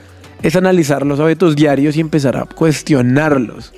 es 0.43 0.57
analizar 0.57 1.07
los 1.07 1.21
hábitos 1.21 1.57
diarios 1.57 1.97
y 1.97 2.01
empezar 2.01 2.37
a 2.37 2.45
cuestionarlos. 2.45 3.73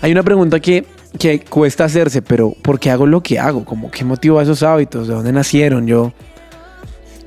Hay 0.00 0.12
una 0.12 0.22
pregunta 0.22 0.60
que, 0.60 0.84
que 1.18 1.40
cuesta 1.40 1.84
hacerse, 1.84 2.22
pero 2.22 2.54
¿por 2.62 2.78
qué 2.80 2.90
hago 2.90 3.06
lo 3.06 3.22
que 3.22 3.38
hago? 3.38 3.64
Como, 3.64 3.90
¿Qué 3.90 4.04
motiva 4.04 4.42
esos 4.42 4.62
hábitos? 4.62 5.08
¿De 5.08 5.14
dónde 5.14 5.32
nacieron? 5.32 5.86
Yo, 5.86 6.12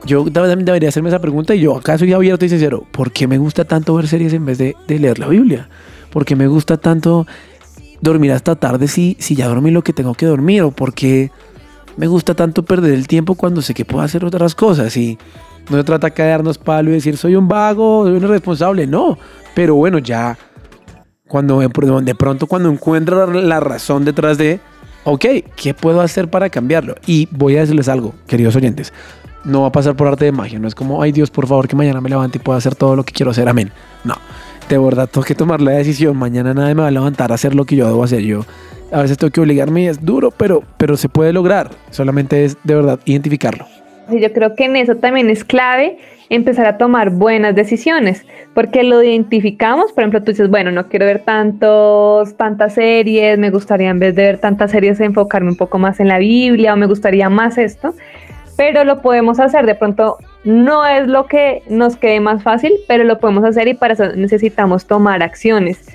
yo 0.06 0.24
de- 0.26 0.56
debería 0.58 0.90
hacerme 0.90 1.10
esa 1.10 1.20
pregunta 1.20 1.56
y 1.56 1.62
yo 1.62 1.78
acá 1.78 1.98
soy 1.98 2.14
abierto 2.14 2.46
y 2.46 2.50
sincero. 2.50 2.86
¿Por 2.92 3.12
qué 3.12 3.28
me 3.28 3.38
gusta 3.38 3.66
tanto 3.66 3.96
ver 3.96 4.08
series 4.08 4.34
en 4.34 4.46
vez 4.46 4.58
de, 4.58 4.76
de 4.88 5.00
leer 5.00 5.20
la 5.20 5.28
Biblia? 5.28 5.70
¿Por 6.12 6.26
qué 6.26 6.36
me 6.36 6.48
gusta 6.48 6.78
tanto 6.78 7.26
dormir 8.02 8.32
hasta 8.34 8.56
tarde 8.56 8.88
si, 8.88 9.16
si 9.20 9.36
ya 9.36 9.48
dormí 9.48 9.72
lo 9.72 9.84
que 9.84 9.94
tengo 9.94 10.14
que 10.14 10.26
dormir? 10.26 10.62
¿O 10.64 10.72
por 10.72 10.94
qué 10.94 11.32
me 11.98 12.08
gusta 12.08 12.34
tanto 12.34 12.64
perder 12.64 12.94
el 12.94 13.08
tiempo 13.08 13.36
cuando 13.36 13.62
sé 13.62 13.74
que 13.74 13.86
puedo 13.86 14.04
hacer 14.04 14.24
otras 14.26 14.54
cosas? 14.54 14.96
Y 14.98 15.18
no 15.70 15.78
se 15.78 15.84
trata 15.84 16.10
de 16.10 16.30
darnos 16.30 16.58
palo 16.58 16.90
y 16.92 16.94
decir 16.94 17.18
soy 17.18 17.36
un 17.36 17.48
vago, 17.48 18.06
soy 18.06 18.18
un 18.18 18.24
irresponsable. 18.24 18.88
No, 18.88 19.18
pero 19.54 19.76
bueno, 19.76 19.98
ya 20.00 20.38
cuando 21.28 21.60
de 21.60 21.70
pr- 21.70 22.04
de 22.04 22.16
pronto 22.16 22.48
cuando 22.48 22.70
encuentro 22.70 23.32
la 23.32 23.60
razón 23.60 24.06
detrás 24.06 24.38
de, 24.38 24.60
ok, 25.04 25.26
¿qué 25.56 25.74
puedo 25.74 26.02
hacer 26.02 26.30
para 26.30 26.50
cambiarlo? 26.50 26.96
Y 27.08 27.28
voy 27.32 27.58
a 27.58 27.62
decirles 27.62 27.90
algo, 27.90 28.14
queridos 28.28 28.56
oyentes, 28.56 28.94
no 29.44 29.62
va 29.62 29.68
a 29.68 29.72
pasar 29.72 29.96
por 29.96 30.08
arte 30.08 30.26
de 30.26 30.32
magia, 30.32 30.60
no 30.60 30.68
es 30.68 30.76
como, 30.76 31.02
ay 31.02 31.12
Dios, 31.12 31.32
por 31.32 31.48
favor, 31.48 31.68
que 31.68 31.76
mañana 31.76 32.02
me 32.02 32.10
levante 32.10 32.38
y 32.38 32.42
pueda 32.42 32.58
hacer 32.58 32.76
todo 32.76 32.96
lo 32.96 33.04
que 33.04 33.14
quiero 33.14 33.32
hacer, 33.32 33.48
amén. 33.50 33.72
No, 34.04 34.16
de 34.70 34.78
verdad 34.78 35.10
tengo 35.12 35.26
que 35.26 35.36
tomar 35.36 35.62
la 35.62 35.72
decisión, 35.72 36.16
mañana 36.18 36.54
nadie 36.54 36.76
me 36.76 36.82
va 36.84 36.88
a 36.88 36.92
levantar 36.92 37.32
a 37.32 37.36
hacer 37.36 37.56
lo 37.56 37.66
que 37.66 37.76
yo 37.76 37.88
debo 37.88 38.04
hacer 38.04 38.22
yo. 38.22 38.46
A 38.92 39.02
veces 39.02 39.18
tengo 39.18 39.32
que 39.32 39.42
obligarme 39.42 39.82
y 39.84 39.88
es 39.88 40.06
duro, 40.06 40.30
pero, 40.32 40.64
pero 40.78 40.96
se 40.96 41.10
puede 41.10 41.34
lograr, 41.34 41.72
solamente 41.90 42.46
es 42.46 42.56
de 42.64 42.76
verdad 42.76 43.00
identificarlo. 43.06 43.66
Yo 44.10 44.34
creo 44.34 44.56
que 44.56 44.66
en 44.66 44.76
eso 44.76 44.96
también 44.96 45.30
es 45.30 45.44
clave 45.44 45.98
empezar 46.30 46.66
a 46.66 46.78
tomar 46.78 47.12
buenas 47.12 47.56
decisiones, 47.56 48.26
porque 48.54 48.84
lo 48.84 49.04
identificamos, 49.04 49.92
por 49.92 50.04
ejemplo, 50.04 50.24
tú 50.24 50.32
dices, 50.32 50.50
bueno, 50.50 50.72
no 50.72 50.88
quiero 50.88 51.06
ver 51.06 51.20
tantos, 51.20 52.36
tantas 52.36 52.74
series, 52.74 53.38
me 53.38 53.52
gustaría 53.52 53.90
en 53.90 54.00
vez 54.00 54.16
de 54.16 54.24
ver 54.24 54.40
tantas 54.40 54.72
series 54.72 55.00
enfocarme 55.00 55.52
un 55.52 55.58
poco 55.58 55.78
más 55.78 56.00
en 56.00 56.08
la 56.08 56.18
Biblia 56.18 56.74
o 56.74 56.78
me 56.78 56.88
gustaría 56.88 57.30
más 57.30 57.58
esto, 57.58 57.94
pero 58.58 58.84
lo 58.84 59.02
podemos 59.02 59.40
hacer, 59.40 59.66
de 59.66 59.76
pronto 59.76 60.18
no 60.44 60.86
es 60.86 61.08
lo 61.08 61.26
que 61.26 61.64
nos 61.68 61.98
quede 61.98 62.20
más 62.20 62.44
fácil, 62.44 62.72
pero 62.88 63.04
lo 63.04 63.20
podemos 63.20 63.44
hacer 63.44 63.68
y 63.68 63.74
para 63.74 63.94
eso 63.94 64.16
necesitamos 64.16 64.86
tomar 64.86 65.22
acciones. 65.24 65.86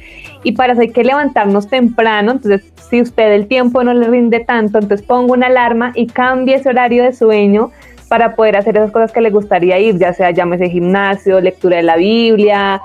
Y 0.43 0.53
para 0.53 0.73
eso 0.73 0.83
hay 0.83 0.91
que 0.91 1.05
levantarnos 1.05 1.69
temprano, 1.69 2.33
entonces 2.33 2.63
si 2.91 3.01
usted 3.01 3.33
el 3.33 3.47
tiempo 3.47 3.85
no 3.85 3.95
le 3.95 4.09
rinde 4.09 4.41
tanto, 4.41 4.79
entonces 4.79 5.07
ponga 5.07 5.33
una 5.33 5.47
alarma 5.47 5.93
y 5.95 6.07
cambie 6.07 6.57
ese 6.57 6.69
horario 6.69 7.05
de 7.05 7.13
sueño 7.13 7.71
para 8.11 8.35
poder 8.35 8.57
hacer 8.57 8.77
esas 8.77 8.91
cosas 8.91 9.13
que 9.13 9.21
le 9.21 9.31
gustaría 9.31 9.79
ir, 9.79 9.97
ya 9.97 10.13
sea 10.13 10.33
llámese 10.33 10.69
gimnasio, 10.69 11.41
lectura 11.41 11.77
de 11.77 11.85
la 11.85 11.95
Biblia, 11.95 12.83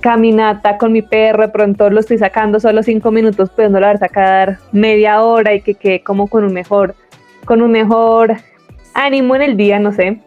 caminata 0.00 0.76
con 0.76 0.92
mi 0.92 1.00
perro, 1.00 1.50
pronto 1.50 1.88
lo 1.88 1.98
estoy 1.98 2.18
sacando 2.18 2.60
solo 2.60 2.82
cinco 2.82 3.10
minutos, 3.10 3.48
pudiéndolo 3.48 3.86
haber 3.86 3.96
sacar 3.96 4.58
media 4.72 5.22
hora 5.22 5.54
y 5.54 5.62
que 5.62 5.76
quede 5.76 6.02
como 6.02 6.26
con 6.26 6.44
un 6.44 6.52
mejor, 6.52 6.94
con 7.46 7.62
un 7.62 7.72
mejor 7.72 8.36
ánimo 8.92 9.34
en 9.34 9.42
el 9.42 9.56
día, 9.56 9.78
no 9.78 9.92
sé. 9.92 10.20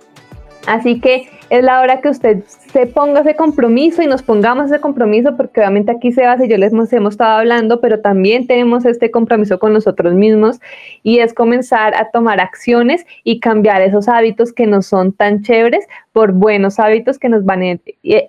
Así 0.70 1.00
que 1.00 1.28
es 1.50 1.64
la 1.64 1.82
hora 1.82 2.00
que 2.00 2.10
usted 2.10 2.44
se 2.72 2.86
ponga 2.86 3.22
ese 3.22 3.36
compromiso 3.36 4.04
y 4.04 4.08
nos 4.08 4.22
pongamos 4.22 4.68
ese 4.70 4.80
compromiso, 4.80 5.36
porque 5.36 5.62
obviamente 5.62 5.92
aquí 5.92 6.12
Sebas 6.12 6.40
y 6.42 6.48
yo 6.48 6.58
les 6.58 6.74
hemos, 6.74 6.94
hemos 6.94 7.14
estado 7.16 7.40
hablando, 7.40 7.82
pero 7.82 8.02
también 8.02 8.46
tenemos 8.46 8.86
este 8.86 9.10
compromiso 9.10 9.58
con 9.58 9.74
nosotros 9.74 10.14
mismos 10.14 10.60
y 11.02 11.20
es 11.20 11.34
comenzar 11.34 11.96
a 11.96 12.12
tomar 12.12 12.40
acciones 12.40 13.04
y 13.24 13.40
cambiar 13.40 13.82
esos 13.82 14.08
hábitos 14.08 14.54
que 14.54 14.68
no 14.68 14.84
son 14.84 15.12
tan 15.12 15.42
chéveres 15.42 15.88
por 16.14 16.34
buenos 16.34 16.78
hábitos 16.80 17.18
que 17.18 17.30
nos 17.30 17.44
van 17.44 17.62
a 17.64 17.72
ed- 17.72 17.80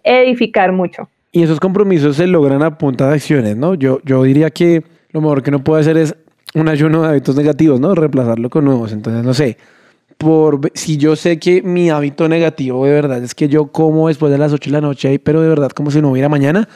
edificar 0.03 0.73
mucho. 0.73 1.11
Y 1.33 1.43
esos 1.43 1.61
compromisos 1.61 2.17
se 2.17 2.27
logran 2.27 2.63
a 2.63 2.79
punta 2.79 3.09
de 3.09 3.17
acciones, 3.17 3.55
¿no? 3.55 3.75
Yo, 3.75 4.01
yo 4.05 4.23
diría 4.23 4.49
que 4.49 4.83
lo 5.11 5.21
mejor 5.21 5.43
que 5.43 5.51
uno 5.51 5.63
puede 5.63 5.83
hacer 5.83 5.99
es 5.99 6.17
un 6.55 6.69
ayuno 6.69 7.03
de 7.03 7.09
hábitos 7.09 7.37
negativos, 7.37 7.79
¿no? 7.81 7.95
Reemplazarlo 7.95 8.49
con 8.49 8.65
nuevos. 8.65 8.95
Entonces, 8.95 9.23
no 9.25 9.35
sé, 9.35 9.59
por, 10.21 10.61
si 10.75 10.99
yo 10.99 11.17
sé 11.17 11.39
que 11.39 11.63
mi 11.63 11.89
hábito 11.89 12.29
negativo 12.29 12.85
de 12.85 12.93
verdad 12.93 13.25
es 13.25 13.35
que 13.35 13.49
yo 13.49 13.69
como 13.69 14.09
después 14.09 14.31
de 14.31 14.37
las 14.37 14.53
8 14.53 14.69
de 14.69 14.73
la 14.75 14.83
noche, 14.83 15.19
pero 15.19 15.41
de 15.41 15.49
verdad 15.49 15.71
como 15.71 15.91
si 15.91 16.03
no 16.03 16.11
hubiera 16.11 16.29
mañana, 16.29 16.69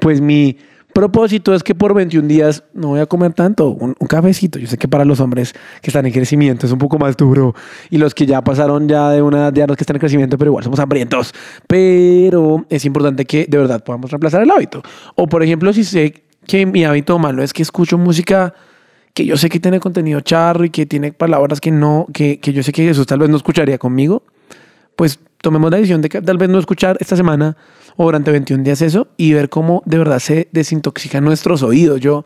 pues 0.00 0.20
mi 0.20 0.58
propósito 0.92 1.54
es 1.54 1.62
que 1.62 1.76
por 1.76 1.94
21 1.94 2.26
días 2.26 2.64
no 2.74 2.88
voy 2.88 2.98
a 2.98 3.06
comer 3.06 3.32
tanto, 3.32 3.68
un, 3.68 3.94
un 3.96 4.06
cafecito. 4.08 4.58
Yo 4.58 4.66
sé 4.66 4.76
que 4.76 4.88
para 4.88 5.04
los 5.04 5.20
hombres 5.20 5.52
que 5.80 5.90
están 5.90 6.04
en 6.04 6.12
crecimiento 6.12 6.66
es 6.66 6.72
un 6.72 6.80
poco 6.80 6.98
más 6.98 7.16
duro 7.16 7.54
y 7.90 7.98
los 7.98 8.12
que 8.12 8.26
ya 8.26 8.42
pasaron 8.42 8.88
ya 8.88 9.08
de 9.10 9.22
una, 9.22 9.52
ya 9.52 9.68
los 9.68 9.76
que 9.76 9.84
están 9.84 9.94
en 9.94 10.00
crecimiento, 10.00 10.36
pero 10.36 10.50
igual 10.50 10.64
somos 10.64 10.80
hambrientos. 10.80 11.32
Pero 11.68 12.66
es 12.68 12.84
importante 12.84 13.24
que 13.24 13.46
de 13.48 13.56
verdad 13.56 13.84
podamos 13.84 14.10
reemplazar 14.10 14.42
el 14.42 14.50
hábito. 14.50 14.82
O 15.14 15.28
por 15.28 15.44
ejemplo, 15.44 15.72
si 15.72 15.84
sé 15.84 16.24
que 16.44 16.66
mi 16.66 16.84
hábito 16.84 17.20
malo 17.20 17.44
es 17.44 17.52
que 17.52 17.62
escucho 17.62 17.98
música 17.98 18.52
que 19.14 19.24
yo 19.24 19.36
sé 19.36 19.48
que 19.48 19.60
tiene 19.60 19.80
contenido 19.80 20.20
charro 20.20 20.64
y 20.64 20.70
que 20.70 20.86
tiene 20.86 21.12
palabras 21.12 21.60
que 21.60 21.70
no, 21.70 22.06
que, 22.12 22.38
que 22.38 22.52
yo 22.52 22.62
sé 22.62 22.72
que 22.72 22.84
Jesús 22.84 23.06
tal 23.06 23.18
vez 23.18 23.28
no 23.28 23.36
escucharía 23.36 23.78
conmigo, 23.78 24.22
pues 24.96 25.18
tomemos 25.40 25.70
la 25.70 25.78
decisión 25.78 26.02
de 26.02 26.08
que 26.08 26.20
tal 26.22 26.38
vez 26.38 26.48
no 26.48 26.58
escuchar 26.58 26.96
esta 27.00 27.16
semana 27.16 27.56
o 27.96 28.04
durante 28.04 28.30
21 28.30 28.62
días 28.62 28.82
eso 28.82 29.08
y 29.16 29.32
ver 29.32 29.48
cómo 29.48 29.82
de 29.86 29.98
verdad 29.98 30.18
se 30.18 30.48
desintoxican 30.52 31.24
nuestros 31.24 31.62
oídos. 31.62 32.00
Yo 32.00 32.24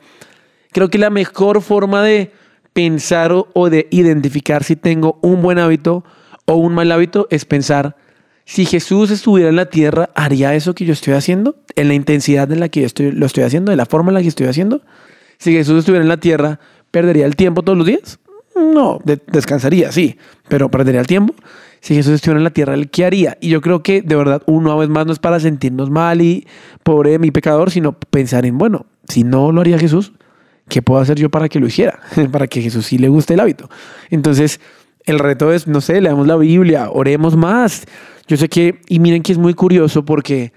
creo 0.73 0.89
que 0.91 0.99
la 0.99 1.11
mejor 1.11 1.63
forma 1.63 2.03
de 2.03 2.33
pensar 2.73 3.33
o, 3.33 3.71
de 3.71 3.87
identificar 3.91 4.65
si 4.65 4.77
tengo 4.77 5.19
un 5.23 5.41
buen 5.41 5.59
hábito 5.59 6.05
o 6.47 6.57
un 6.57 6.75
mal 6.75 6.91
hábito 6.93 7.29
es 7.31 7.45
pensar 7.45 7.97
si 8.45 8.67
Jesús 8.67 9.11
estuviera 9.11 9.49
en 9.49 9.57
la 9.57 9.71
tierra, 9.71 10.11
¿haría 10.15 10.55
eso 10.55 10.75
que 10.75 10.85
yo 10.85 10.93
estoy 10.93 11.15
haciendo? 11.15 11.57
¿En 11.77 11.89
la 11.89 11.95
intensidad 11.95 12.51
en 12.53 12.61
la 12.61 12.69
que 12.69 12.81
yo 12.81 12.87
estoy, 12.87 13.13
lo 13.13 13.25
estoy 13.25 13.45
haciendo? 13.45 13.71
¿De 13.71 13.77
la 13.77 13.87
forma 13.87 14.11
en 14.11 14.15
la 14.15 14.21
que 14.21 14.29
estoy 14.29 14.49
haciendo? 14.49 14.83
Si 15.39 15.53
Jesús 15.53 15.79
estuviera 15.79 16.03
en 16.03 16.09
la 16.09 16.19
tierra, 16.19 16.61
¿perdería 16.95 17.27
el 17.27 17.35
tiempo 17.35 17.63
todos 17.63 17.77
los 17.77 17.89
días? 17.89 18.21
No, 18.55 19.01
descansaría, 19.27 19.91
sí, 19.91 20.17
pero 20.47 20.71
perdería 20.71 21.01
el 21.01 21.09
tiempo. 21.09 21.35
Si 21.81 21.93
Jesús 21.97 22.15
estuviera 22.15 22.39
en 22.39 22.45
la 22.45 22.51
tierra, 22.51 22.77
¿qué 22.85 23.05
haría? 23.05 23.37
Y 23.41 23.49
yo 23.49 23.61
creo 23.61 23.83
que 23.83 24.01
de 24.01 24.15
verdad, 24.15 24.43
una 24.47 24.77
vez 24.77 24.89
más, 24.89 25.05
no 25.05 25.13
es 25.13 25.19
para 25.19 25.41
sentirnos 25.41 25.91
mal 25.91 26.23
y 26.23 26.47
pobre 26.85 27.19
mi 27.19 27.33
pecador, 27.33 27.73
sino 27.73 27.99
pensar 27.99 28.47
en, 28.47 28.59
bueno, 28.59 28.87
si 29.09 29.25
no 29.25 29.51
lo 29.51 29.61
haría 29.61 29.77
Jesús, 29.77 30.13
¿qué 30.69 30.83
puedo 30.83 31.01
hacer 31.01 31.19
yo 31.19 31.31
para 31.31 31.49
que 31.49 31.59
lo 31.59 31.67
hiciera? 31.67 31.99
para 32.31 32.47
que 32.47 32.63
Jesús 32.63 32.87
sí 32.87 32.97
le 32.97 33.09
guste 33.09 33.35
el 33.35 33.41
hábito. 33.41 33.69
Entonces, 34.11 34.61
el 35.05 35.19
reto 35.19 35.53
es, 35.53 35.67
no 35.67 35.81
sé, 35.81 36.01
leamos 36.01 36.29
la 36.29 36.37
Biblia, 36.37 36.91
oremos 36.93 37.37
más. 37.37 37.87
Yo 38.29 38.37
sé 38.37 38.49
que, 38.49 38.81
y 38.89 39.01
miren 39.01 39.25
que 39.25 39.33
es 39.33 39.39
muy 39.39 39.55
curioso 39.55 40.05
porque 40.05 40.53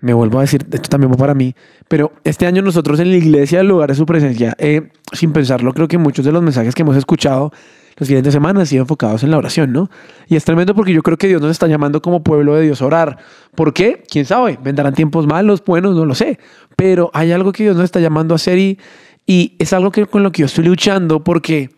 me 0.00 0.12
vuelvo 0.12 0.38
a 0.38 0.42
decir, 0.42 0.66
esto 0.70 0.88
también 0.88 1.12
va 1.12 1.16
para 1.16 1.34
mí, 1.34 1.54
pero 1.88 2.12
este 2.24 2.46
año 2.46 2.62
nosotros 2.62 3.00
en 3.00 3.10
la 3.10 3.16
iglesia, 3.16 3.60
el 3.60 3.68
lugar 3.68 3.88
de 3.88 3.96
su 3.96 4.06
presencia, 4.06 4.54
eh, 4.58 4.88
sin 5.12 5.32
pensarlo, 5.32 5.72
creo 5.72 5.88
que 5.88 5.98
muchos 5.98 6.24
de 6.24 6.32
los 6.32 6.42
mensajes 6.42 6.74
que 6.74 6.82
hemos 6.82 6.96
escuchado 6.96 7.52
los 7.98 8.06
fines 8.06 8.22
de 8.22 8.30
semana 8.30 8.60
han 8.60 8.66
sido 8.66 8.82
enfocados 8.82 9.24
en 9.24 9.30
la 9.32 9.38
oración, 9.38 9.72
¿no? 9.72 9.90
Y 10.28 10.36
es 10.36 10.44
tremendo 10.44 10.72
porque 10.74 10.92
yo 10.92 11.02
creo 11.02 11.16
que 11.16 11.26
Dios 11.26 11.42
nos 11.42 11.50
está 11.50 11.66
llamando 11.66 12.00
como 12.00 12.22
pueblo 12.22 12.54
de 12.54 12.62
Dios 12.62 12.80
a 12.80 12.86
orar. 12.86 13.18
¿Por 13.56 13.74
qué? 13.74 14.04
¿Quién 14.08 14.24
sabe? 14.24 14.56
¿Vendrán 14.62 14.94
tiempos 14.94 15.26
malos, 15.26 15.64
buenos? 15.64 15.96
No 15.96 16.04
lo 16.04 16.14
sé. 16.14 16.38
Pero 16.76 17.10
hay 17.12 17.32
algo 17.32 17.50
que 17.50 17.64
Dios 17.64 17.74
nos 17.74 17.84
está 17.84 17.98
llamando 17.98 18.34
a 18.34 18.36
hacer 18.36 18.56
y, 18.56 18.78
y 19.26 19.56
es 19.58 19.72
algo 19.72 19.90
que, 19.90 20.06
con 20.06 20.22
lo 20.22 20.30
que 20.30 20.40
yo 20.40 20.46
estoy 20.46 20.64
luchando 20.64 21.24
porque 21.24 21.70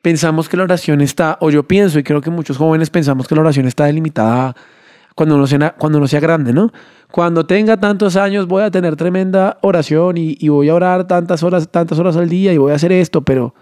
pensamos 0.00 0.48
que 0.48 0.56
la 0.56 0.62
oración 0.62 1.02
está, 1.02 1.36
o 1.40 1.50
yo 1.50 1.64
pienso, 1.64 1.98
y 1.98 2.04
creo 2.04 2.22
que 2.22 2.30
muchos 2.30 2.56
jóvenes 2.56 2.88
pensamos 2.88 3.28
que 3.28 3.34
la 3.34 3.42
oración 3.42 3.66
está 3.66 3.84
delimitada 3.84 4.56
cuando 5.20 5.34
uno 5.34 5.46
sea, 5.46 5.74
cuando 5.76 5.98
uno 5.98 6.08
sea 6.08 6.18
grande, 6.18 6.54
¿no? 6.54 6.72
Cuando 7.10 7.44
tenga 7.44 7.76
tantos 7.76 8.16
años 8.16 8.46
voy 8.46 8.62
a 8.62 8.70
tener 8.70 8.96
tremenda 8.96 9.58
oración 9.60 10.16
y, 10.16 10.48
voy 10.48 10.70
a 10.70 10.74
orar 10.74 11.06
tantas 11.06 11.42
horas, 11.42 11.68
tantas 11.70 11.98
horas 11.98 12.16
al 12.16 12.30
día 12.30 12.54
y 12.54 12.56
voy 12.56 12.72
a 12.72 12.76
hacer 12.76 12.90
esto, 12.90 13.20
pero, 13.20 13.54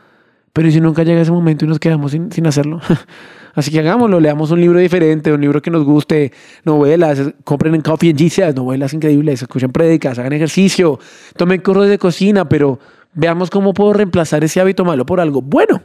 pero 0.53 0.69
¿y 0.69 0.71
si 0.71 0.81
nunca 0.81 1.03
llega 1.03 1.21
ese 1.21 1.33
momento 1.33 1.65
y 1.65 1.69
nos 1.69 1.81
quedamos 1.81 2.13
sin, 2.13 2.31
sin 2.31 2.47
hacerlo? 2.47 2.81
Así 3.57 3.73
que 3.73 3.81
hagámoslo, 3.81 4.21
leamos 4.21 4.53
un 4.53 4.61
libro 4.61 4.79
diferente, 4.79 5.33
un 5.33 5.41
libro 5.41 5.61
que 5.61 5.73
nos 5.73 5.83
guste, 5.83 6.33
novelas, 6.63 7.21
compren 7.43 7.75
en 7.75 7.81
Coffee 7.81 8.11
and 8.11 8.21
Jesus, 8.21 8.55
novelas 8.55 8.95
increíbles, 8.95 9.43
escuchen 9.43 9.73
prédicas, 9.73 10.17
hagan 10.21 10.35
ejercicio, 10.35 11.01
tomen 11.37 11.61
cursos 11.61 11.89
de 11.89 11.99
cocina, 11.99 12.49
pero 12.49 12.79
veamos 13.15 13.51
cómo 13.51 13.75
puedo 13.75 13.95
reemplazar 13.95 14.45
ese 14.45 14.61
hábito 14.61 14.85
malo 14.85 15.05
por 15.05 15.19
algo 15.19 15.43
bueno. 15.43 15.83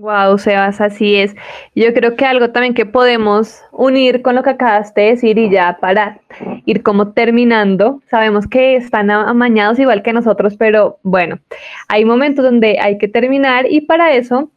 Wow, 0.00 0.38
Sebas, 0.38 0.80
así 0.80 1.16
es. 1.16 1.34
Yo 1.74 1.92
creo 1.92 2.14
que 2.14 2.24
algo 2.24 2.50
también 2.50 2.72
que 2.72 2.86
podemos 2.86 3.64
unir 3.72 4.22
con 4.22 4.36
lo 4.36 4.44
que 4.44 4.50
acabaste 4.50 5.00
de 5.00 5.06
decir 5.08 5.38
y 5.38 5.50
ya 5.50 5.76
para 5.80 6.20
ir 6.66 6.84
como 6.84 7.14
terminando, 7.14 8.00
sabemos 8.08 8.46
que 8.46 8.76
están 8.76 9.10
amañados 9.10 9.76
igual 9.80 10.04
que 10.04 10.12
nosotros, 10.12 10.56
pero 10.56 11.00
bueno, 11.02 11.40
hay 11.88 12.04
momentos 12.04 12.44
donde 12.44 12.78
hay 12.80 12.96
que 12.98 13.08
terminar 13.08 13.66
y 13.68 13.80
para 13.80 14.12
eso 14.12 14.52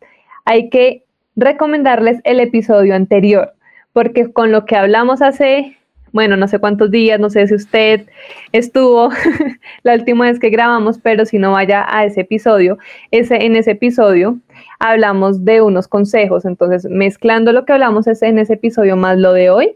hay 0.45 0.69
que 0.69 1.05
recomendarles 1.35 2.19
el 2.23 2.39
episodio 2.39 2.93
anterior, 2.93 3.51
porque 3.93 4.31
con 4.31 4.51
lo 4.51 4.65
que 4.65 4.75
hablamos 4.75 5.23
hace, 5.23 5.75
bueno, 6.11 6.35
no 6.35 6.47
sé 6.47 6.59
cuántos 6.59 6.91
días, 6.91 7.19
no 7.19 7.29
sé 7.29 7.47
si 7.47 7.55
usted 7.55 8.07
estuvo 8.51 9.09
la 9.83 9.93
última 9.93 10.25
vez 10.25 10.39
que 10.39 10.49
grabamos, 10.49 10.99
pero 10.99 11.25
si 11.25 11.37
no 11.37 11.51
vaya 11.51 11.85
a 11.87 12.05
ese 12.05 12.21
episodio, 12.21 12.77
ese, 13.11 13.45
en 13.45 13.55
ese 13.55 13.71
episodio 13.71 14.37
hablamos 14.79 15.45
de 15.45 15.61
unos 15.61 15.87
consejos. 15.87 16.45
Entonces, 16.45 16.85
mezclando 16.89 17.53
lo 17.53 17.65
que 17.65 17.73
hablamos 17.73 18.07
en 18.07 18.39
ese 18.39 18.53
episodio 18.53 18.95
más 18.97 19.17
lo 19.17 19.33
de 19.33 19.49
hoy, 19.49 19.75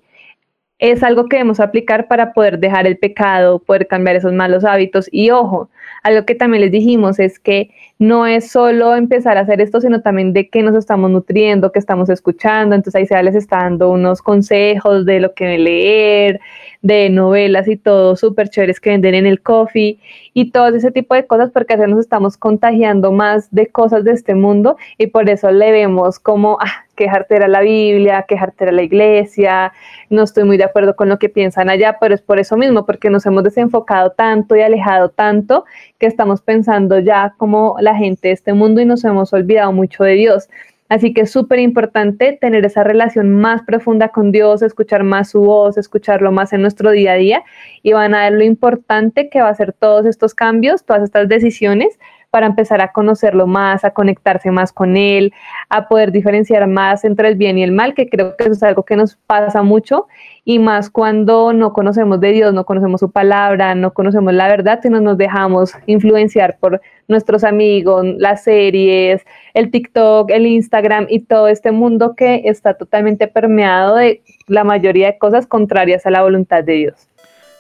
es 0.80 1.04
algo 1.04 1.28
que 1.28 1.38
debemos 1.38 1.60
aplicar 1.60 2.08
para 2.08 2.34
poder 2.34 2.60
dejar 2.60 2.86
el 2.86 2.98
pecado, 2.98 3.60
poder 3.60 3.88
cambiar 3.88 4.18
esos 4.18 4.34
malos 4.34 4.66
hábitos. 4.66 5.08
Y 5.12 5.30
ojo, 5.30 5.70
algo 6.04 6.26
que 6.26 6.36
también 6.36 6.62
les 6.62 6.72
dijimos 6.72 7.20
es 7.20 7.40
que 7.40 7.72
no 7.98 8.26
es 8.28 8.52
solo 8.52 8.96
empezar 8.96 9.38
a 9.38 9.42
hacer 9.42 9.62
esto, 9.62 9.80
sino 9.80 10.02
también 10.02 10.34
de 10.34 10.50
qué 10.50 10.62
nos 10.62 10.76
estamos 10.76 11.10
nutriendo, 11.12 11.72
qué 11.72 11.80
estamos 11.80 12.10
escuchando. 12.10 12.76
Entonces 12.76 12.96
ahí 13.00 13.06
se 13.06 13.22
les 13.24 13.36
está 13.36 13.60
dando 13.60 13.90
unos 13.90 14.22
consejos 14.22 15.06
de 15.06 15.22
lo 15.22 15.34
que 15.34 15.58
leer, 15.58 16.42
de 16.82 17.10
novelas 17.10 17.68
y 17.68 17.78
todo 17.78 18.16
súper 18.16 18.50
chéveres 18.50 18.80
que 18.80 18.92
venden 18.92 19.16
en 19.16 19.26
el 19.26 19.42
coffee 19.42 19.98
y 20.34 20.52
todo 20.52 20.68
ese 20.68 20.92
tipo 20.92 21.16
de 21.16 21.26
cosas 21.26 21.50
porque 21.52 21.74
así 21.74 21.90
nos 21.90 22.00
estamos 22.00 22.38
contagiando 22.38 23.12
más 23.12 23.50
de 23.52 23.68
cosas 23.68 24.04
de 24.04 24.12
este 24.12 24.36
mundo 24.36 24.78
y 24.98 25.08
por 25.08 25.28
eso 25.28 25.50
le 25.50 25.72
vemos 25.72 26.20
como 26.20 26.60
ah, 26.62 26.86
quejarte 26.96 27.38
era 27.38 27.48
la 27.48 27.62
Biblia, 27.62 28.26
quejarte 28.28 28.66
era 28.66 28.72
la 28.72 28.84
iglesia, 28.84 29.74
no 30.10 30.24
estoy 30.24 30.44
muy 30.44 30.58
de 30.58 30.66
acuerdo 30.66 30.96
con 30.96 31.10
lo 31.10 31.18
que 31.18 31.30
piensan 31.30 31.70
allá, 31.70 31.98
pero 32.00 32.14
es 32.14 32.22
por 32.22 32.40
eso 32.40 32.56
mismo, 32.56 32.86
porque 32.86 33.10
nos 33.10 33.26
hemos 33.26 33.44
desenfocado 33.44 34.12
tanto 34.12 34.56
y 34.56 34.62
alejado 34.62 35.10
tanto 35.10 35.66
estamos 36.08 36.42
pensando 36.42 37.00
ya 37.00 37.34
como 37.38 37.76
la 37.80 37.96
gente 37.96 38.30
de 38.30 38.34
este 38.34 38.54
mundo 38.54 38.82
y 38.82 38.86
nos 38.86 39.04
hemos 39.04 39.34
olvidado 39.34 39.72
mucho 39.72 40.04
de 40.04 40.14
Dios. 40.14 40.50
Así 40.88 41.14
que 41.14 41.22
es 41.22 41.32
súper 41.32 41.60
importante 41.60 42.38
tener 42.40 42.64
esa 42.64 42.84
relación 42.84 43.32
más 43.32 43.64
profunda 43.64 44.10
con 44.10 44.32
Dios, 44.32 44.62
escuchar 44.62 45.04
más 45.04 45.32
su 45.32 45.42
voz, 45.42 45.78
escucharlo 45.78 46.32
más 46.32 46.54
en 46.54 46.62
nuestro 46.62 46.92
día 46.92 47.14
a 47.14 47.16
día 47.16 47.44
y 47.82 47.94
van 47.94 48.14
a 48.14 48.26
ver 48.26 48.34
lo 48.34 48.44
importante 48.44 49.30
que 49.30 49.42
va 49.42 49.50
a 49.50 49.56
ser 49.56 49.74
todos 49.74 50.06
estos 50.06 50.36
cambios, 50.36 50.86
todas 50.86 51.02
estas 51.02 51.28
decisiones 51.28 51.98
para 52.36 52.48
empezar 52.48 52.82
a 52.82 52.92
conocerlo 52.92 53.48
más, 53.48 53.86
a 53.86 53.92
conectarse 53.92 54.52
más 54.52 54.74
con 54.74 54.98
él, 54.98 55.32
a 55.70 55.88
poder 55.88 56.12
diferenciar 56.12 56.68
más 56.68 57.06
entre 57.06 57.30
el 57.30 57.36
bien 57.36 57.58
y 57.58 57.64
el 57.64 57.72
mal, 57.72 57.94
que 57.94 58.10
creo 58.10 58.36
que 58.36 58.44
eso 58.44 58.52
es 58.52 58.64
algo 58.64 58.84
que 58.84 58.98
nos 58.98 59.16
pasa 59.16 59.64
mucho 59.64 60.08
y 60.44 60.60
más 60.60 60.90
cuando 60.90 61.54
no 61.54 61.72
conocemos 61.72 62.20
de 62.20 62.34
Dios, 62.34 62.54
no 62.54 62.66
conocemos 62.66 63.00
su 63.00 63.10
palabra, 63.10 63.74
no 63.74 63.94
conocemos 63.94 64.34
la 64.34 64.50
verdad, 64.50 64.82
sino 64.84 65.00
nos 65.00 65.18
dejamos 65.18 65.76
influenciar 65.86 66.58
por 66.60 66.82
nuestros 67.08 67.46
amigos, 67.46 68.06
las 68.18 68.44
series, 68.44 69.26
el 69.54 69.72
TikTok, 69.72 70.30
el 70.30 70.46
Instagram 70.46 71.08
y 71.08 71.22
todo 71.22 71.48
este 71.48 71.72
mundo 71.72 72.16
que 72.18 72.42
está 72.44 72.74
totalmente 72.74 73.30
permeado 73.30 73.96
de 73.96 74.22
la 74.48 74.66
mayoría 74.66 75.08
de 75.08 75.18
cosas 75.18 75.48
contrarias 75.48 76.06
a 76.06 76.12
la 76.12 76.22
voluntad 76.22 76.66
de 76.66 76.74
Dios. 76.74 77.08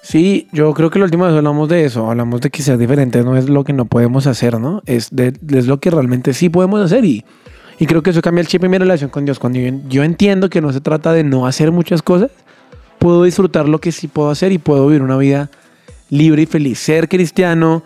Sí, 0.06 0.48
yo 0.52 0.72
creo 0.76 0.91
que 0.91 1.00
la 1.00 1.06
última 1.06 1.26
vez 1.26 1.36
hablamos 1.36 1.68
de 1.68 1.84
eso, 1.84 2.08
hablamos 2.08 2.39
de 2.39 2.52
que 2.52 2.62
sea 2.62 2.78
diferente, 2.78 3.24
no 3.24 3.36
es 3.36 3.50
lo 3.50 3.63
que 3.63 3.74
no 3.74 3.86
podemos 3.86 4.28
hacer, 4.28 4.60
¿no? 4.60 4.84
Es, 4.86 5.10
de, 5.10 5.34
es 5.50 5.65
lo 5.65 5.80
que 5.80 5.89
realmente 5.89 6.36
sí 6.36 6.50
podemos 6.50 6.80
hacer 6.80 7.04
y, 7.06 7.26
y 7.80 7.88
creo 7.88 8.04
que 8.04 8.12
eso 8.12 8.22
cambia 8.22 8.41
el 8.41 8.48
chip 8.48 8.63
en 8.63 8.70
mi 8.70 8.78
relación 8.78 9.10
con 9.10 9.26
Dios. 9.26 9.39
Cuando 9.39 9.58
yo 9.89 10.04
entiendo 10.04 10.48
que 10.52 10.62
no 10.62 10.72
se 10.72 10.80
trata 10.80 11.12
de 11.12 11.24
no 11.24 11.48
hacer 11.48 11.72
muchas 11.72 12.04
cosas, 12.04 12.30
puedo 13.00 13.24
disfrutar 13.24 13.68
lo 13.68 13.80
que 13.80 13.91
sí 13.91 14.08
puedo 14.08 14.30
hacer 14.30 14.52
y 14.52 14.60
puedo 14.60 14.86
vivir 14.86 15.02
una 15.02 15.18
vida 15.18 15.50
libre 16.12 16.44
y 16.44 16.46
feliz. 16.46 16.78
Ser 16.78 17.10
cristiano, 17.10 17.82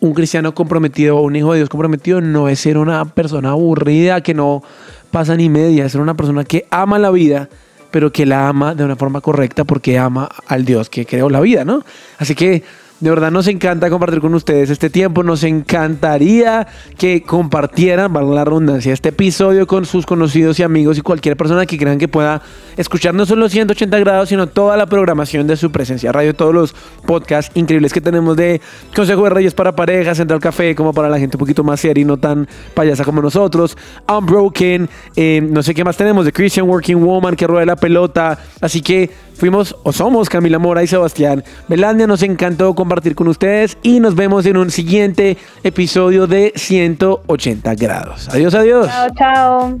un 0.00 0.14
cristiano 0.14 0.54
comprometido 0.54 1.18
o 1.18 1.20
un 1.20 1.36
hijo 1.36 1.52
de 1.52 1.58
Dios 1.58 1.68
comprometido 1.68 2.22
no 2.22 2.48
es 2.48 2.60
ser 2.60 2.78
una 2.78 3.04
persona 3.04 3.50
aburrida 3.50 4.22
que 4.22 4.32
no 4.32 4.62
pasa 5.10 5.36
ni 5.36 5.50
media, 5.50 5.84
es 5.84 5.92
ser 5.92 6.00
una 6.00 6.16
persona 6.16 6.44
que 6.44 6.64
ama 6.70 6.98
la 6.98 7.10
vida, 7.10 7.50
pero 7.90 8.12
que 8.12 8.26
la 8.26 8.48
ama 8.48 8.74
de 8.74 8.84
una 8.84 8.96
forma 8.96 9.20
correcta 9.20 9.64
porque 9.64 9.98
ama 9.98 10.28
al 10.46 10.64
Dios 10.64 10.90
que 10.90 11.06
creó 11.06 11.30
la 11.30 11.40
vida, 11.40 11.64
¿no? 11.64 11.84
Así 12.18 12.34
que 12.34 12.62
de 13.00 13.10
verdad 13.10 13.30
nos 13.30 13.46
encanta 13.46 13.90
compartir 13.90 14.20
con 14.20 14.34
ustedes 14.34 14.70
este 14.70 14.90
tiempo. 14.90 15.22
Nos 15.22 15.44
encantaría 15.44 16.66
que 16.96 17.22
compartieran, 17.22 18.12
valga 18.12 18.34
la 18.34 18.44
redundancia, 18.44 18.92
este 18.92 19.10
episodio 19.10 19.66
con 19.66 19.84
sus 19.84 20.04
conocidos 20.04 20.58
y 20.58 20.64
amigos 20.64 20.98
y 20.98 21.02
cualquier 21.02 21.36
persona 21.36 21.64
que 21.64 21.78
crean 21.78 21.98
que 21.98 22.08
pueda 22.08 22.42
escuchar 22.76 23.14
no 23.14 23.24
solo 23.24 23.48
180 23.48 23.98
grados, 24.00 24.28
sino 24.30 24.48
toda 24.48 24.76
la 24.76 24.86
programación 24.86 25.46
de 25.46 25.56
su 25.56 25.70
presencia 25.70 26.10
radio, 26.10 26.34
todos 26.34 26.52
los 26.52 26.74
podcasts 27.06 27.52
increíbles 27.54 27.92
que 27.92 28.00
tenemos 28.00 28.36
de 28.36 28.60
Consejo 28.94 29.24
de 29.24 29.30
Reyes 29.30 29.54
para 29.54 29.76
parejas, 29.76 30.16
Central 30.16 30.40
Café, 30.40 30.74
como 30.74 30.92
para 30.92 31.08
la 31.08 31.18
gente 31.18 31.36
un 31.36 31.40
poquito 31.40 31.62
más 31.62 31.80
seria 31.80 32.02
y 32.02 32.04
no 32.04 32.16
tan 32.16 32.48
payasa 32.74 33.04
como 33.04 33.22
nosotros, 33.22 33.76
Unbroken, 34.08 34.88
eh, 35.14 35.40
no 35.40 35.62
sé 35.62 35.72
qué 35.72 35.84
más 35.84 35.96
tenemos, 35.96 36.24
de 36.24 36.32
Christian 36.32 36.68
Working 36.68 37.00
Woman 37.04 37.36
que 37.36 37.46
rueda 37.46 37.64
la 37.64 37.76
pelota. 37.76 38.38
Así 38.60 38.80
que 38.80 39.10
fuimos 39.38 39.76
o 39.84 39.92
somos 39.92 40.28
Camila 40.28 40.58
Mora 40.58 40.82
y 40.82 40.86
Sebastián 40.86 41.44
Belandia. 41.68 42.06
Nos 42.06 42.22
encantó 42.22 42.74
compartir 42.74 43.14
con 43.14 43.28
ustedes 43.28 43.78
y 43.82 44.00
nos 44.00 44.14
vemos 44.14 44.44
en 44.46 44.56
un 44.56 44.70
siguiente 44.70 45.38
episodio 45.62 46.26
de 46.26 46.52
180 46.56 47.74
grados. 47.76 48.28
Adiós, 48.28 48.54
adiós. 48.54 48.88
Chao, 48.88 49.08
chao. 49.16 49.80